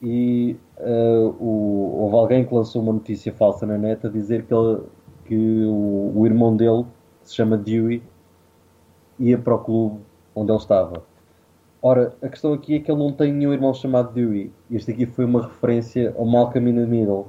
[0.04, 4.54] e eh, o, houve alguém que lançou uma notícia falsa na net a dizer que,
[4.54, 4.82] ele,
[5.24, 6.84] que o, o irmão dele,
[7.22, 8.04] que se chama Dewey,
[9.18, 10.02] ia para o clube
[10.36, 11.04] onde ele estava.
[11.82, 14.52] Ora, a questão aqui é que ele não tem nenhum irmão chamado Dewey.
[14.70, 17.28] Este aqui foi uma referência ao Malcolm in the Middle.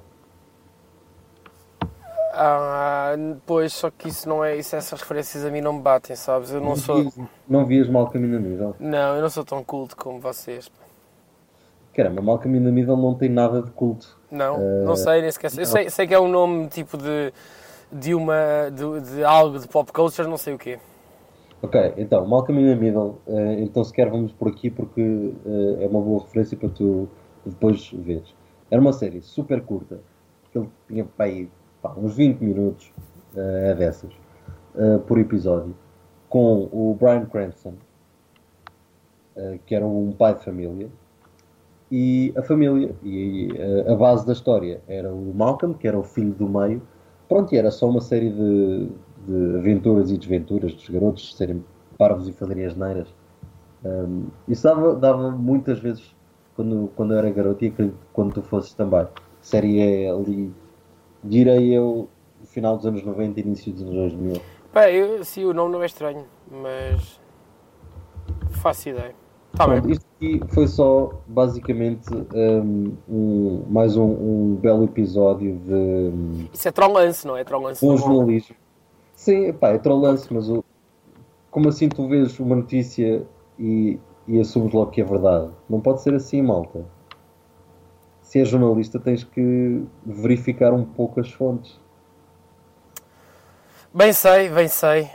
[2.32, 3.14] ah,
[3.46, 6.50] pois, só que isso não é, isso, essas referências a mim não me batem, sabes?
[6.50, 7.18] Eu não sou, vias,
[7.48, 8.76] não vias Malcolm in the Middle?
[8.80, 10.68] não, eu não sou tão culto como vocês.
[11.94, 14.18] Caramba, Malcolm in the Middle não tem nada de culto.
[14.30, 15.62] Não, Eh, não sei, nem sequer sei.
[15.62, 17.32] Eu sei, sei que é um nome tipo de,
[17.92, 20.78] de uma de, de algo de pop culture, não sei o quê.
[21.62, 25.86] Ok, então, Malcolm in the Middle, eh, então sequer vamos por aqui porque eh, é
[25.86, 27.08] uma boa referência para tu
[27.46, 28.34] depois veres.
[28.70, 30.00] Era uma série super curta,
[30.50, 31.48] que ele tinha aí,
[31.80, 32.92] pá, uns 20 minutos
[33.36, 34.10] é dessas,
[35.06, 35.74] por episódio,
[36.28, 37.74] com o Brian Cranston,
[39.66, 40.88] que era um pai de família,
[41.94, 42.92] e a família.
[43.04, 46.82] E eh, a base da história era o Malcolm, que era o filho do meio.
[47.28, 48.88] Pronto, e era só uma série de,
[49.28, 51.64] de aventuras e desventuras dos garotos serem
[51.96, 53.06] parvos e fazerem as neiras.
[53.84, 56.16] Um, isso dava, dava muitas vezes
[56.56, 57.72] quando, quando eu era garoto e
[58.12, 59.06] quando tu fosses também.
[59.40, 60.52] Série é ali,
[61.22, 62.08] direi eu,
[62.44, 64.42] final dos anos 90 início dos anos 2000.
[64.72, 67.20] Pá, eu, sim, o nome não é estranho, mas
[68.50, 69.23] faço ideia.
[69.56, 76.48] Tá Pronto, isto aqui foi só basicamente um, um- mais um, um belo episódio de
[76.52, 77.44] Isso é trollance, não é?
[77.44, 77.84] Trollance.
[77.86, 78.56] um jornalismo.
[79.14, 80.64] Sim, pá, é trollance, mas o,
[81.50, 83.24] como assim tu vês uma notícia
[83.58, 85.50] e, e assumes logo que é verdade?
[85.70, 86.84] Não pode ser assim, malta.
[88.22, 91.78] Se és jornalista, tens que verificar um pouco as fontes.
[93.92, 95.08] Bem sei, bem sei.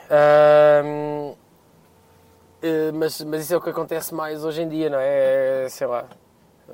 [2.94, 5.66] Mas, mas isso é o que acontece mais hoje em dia, não é?
[5.66, 6.06] É, Sei lá.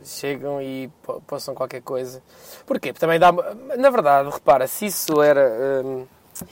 [0.03, 2.21] Chegam e po- postam qualquer coisa.
[2.65, 2.91] Porquê?
[2.91, 3.31] Porque também dá.
[3.77, 5.47] Na verdade, repara, se isso era.
[5.81, 6.03] ahm,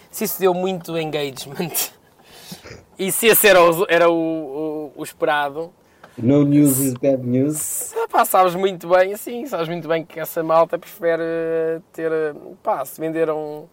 [0.10, 1.92] se isso deu muito engagement
[2.98, 5.74] e se esse era o, era o, o- o esperado,
[6.18, 7.94] No news is bad news.
[8.10, 12.12] pá, sabes muito bem, assim, sabes muito bem que essa malta prefere eh, ter.
[12.14, 13.68] eh, Pá, se venderam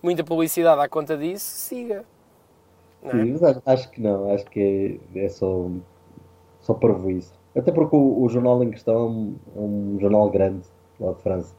[0.00, 2.04] muita publicidade à conta disso, siga.
[3.02, 3.10] É?
[3.10, 5.68] Sim, mas acho, que não, acho que é, é só,
[6.60, 7.32] só para isso.
[7.56, 10.66] Até porque o, o jornal em questão é um, é um jornal grande
[11.00, 11.54] lá de França.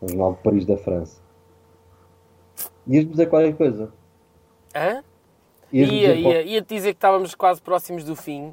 [0.00, 1.20] Um jornal de Paris da França.
[2.86, 3.92] Ias-me dizer qualquer coisa.
[4.74, 5.02] Hã?
[5.72, 8.50] Ias-me Ia, dizer qual- ia, ia te dizer que estávamos quase próximos do fim,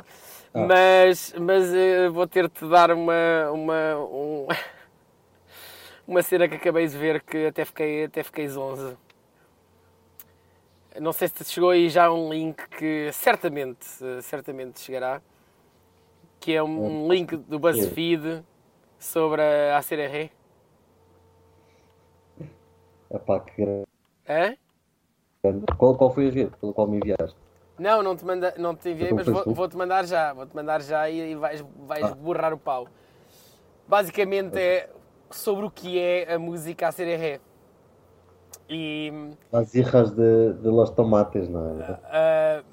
[0.53, 0.65] Ah.
[0.65, 4.47] mas, mas eh, vou ter-te dar uma, uma, um-
[6.07, 8.97] uma cena que acabei de ver que até fiquei, até fiquei zonzo.
[10.99, 13.85] Não sei se chegou aí já um link que certamente,
[14.23, 15.21] certamente chegará,
[16.39, 18.43] que é um, link do BuzzFeed
[18.97, 20.31] sobre a ACRR.
[23.11, 23.85] Epá, que grande.
[24.27, 24.55] Hã?
[25.77, 27.35] Qual, qual foi a rede pela qual me enviaste?
[27.77, 30.33] Não, não te, manda, não te enviei, Então mas foi vou- vou-te mandar já.
[30.33, 32.13] Vou-te mandar já e, e vais, vais Ah.
[32.15, 32.87] borrar o pau.
[33.87, 34.89] Basicamente é
[35.31, 37.39] sobre o que é a música a CRR.
[38.69, 39.11] E
[39.51, 41.99] As irras de, de los tomates, não é?
[42.05, 42.63] ah,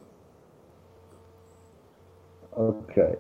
[2.53, 3.19] Ok.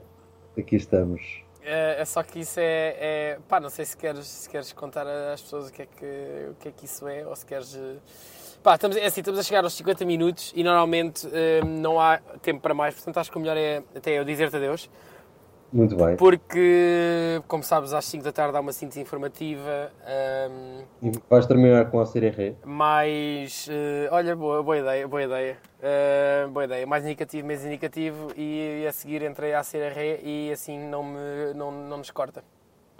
[0.59, 1.21] Aqui estamos.
[1.63, 5.07] é, é só que isso é, é- Pá, não sei se queres, se queres contar
[5.07, 7.79] às pessoas o que, é que, o que é que isso é ou se queres.
[8.63, 12.19] Pá, estamos, é assim, estamos a chegar aos 50 minutos e normalmente eh, não há
[12.41, 14.89] tempo para mais, portanto acho que o melhor é até eu dizer-te adeus.
[15.77, 16.17] Muito bem.
[16.17, 19.93] Porque, como sabes, às 5 da tarde há uma síntese informativa.
[20.07, 22.55] ahm, E vais terminar com a CRR?
[22.65, 23.69] mais.
[23.71, 25.59] eh, olha, boa, boa ideia, boa ideia.
[25.83, 26.87] Ah, boa ideia.
[26.87, 28.29] Mais indicativo, menos indicativo.
[28.37, 32.43] E, a seguir entrei à CRR e assim não, me, não, não nos corta.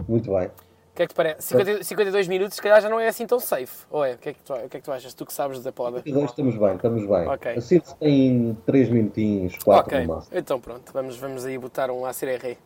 [0.07, 0.51] Muito bem.
[0.97, 1.43] O que é que te parece?
[1.49, 3.85] 50, 52 minutos, se calhar já não é assim tão safe.
[3.91, 4.15] Ou é?
[4.15, 5.13] O que é que tu, o que é que tu achas?
[5.13, 5.99] Tu que sabes da poda.
[5.99, 7.29] Os dois estamos bem, estamos bem.
[7.29, 7.53] Ok.
[7.53, 10.39] A síntese tem 3 minutinhos, 4 ok, no máximo.
[10.39, 12.57] então pronto, vamos, vamos aí botar um ACRR.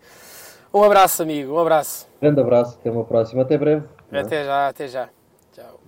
[0.73, 2.07] Um abraço, amigo, um abraço.
[2.23, 3.85] Grande abraço, até uma próxima, até breve.
[4.13, 4.21] é?
[4.21, 5.09] Até já, até já.
[5.51, 5.81] Tchau.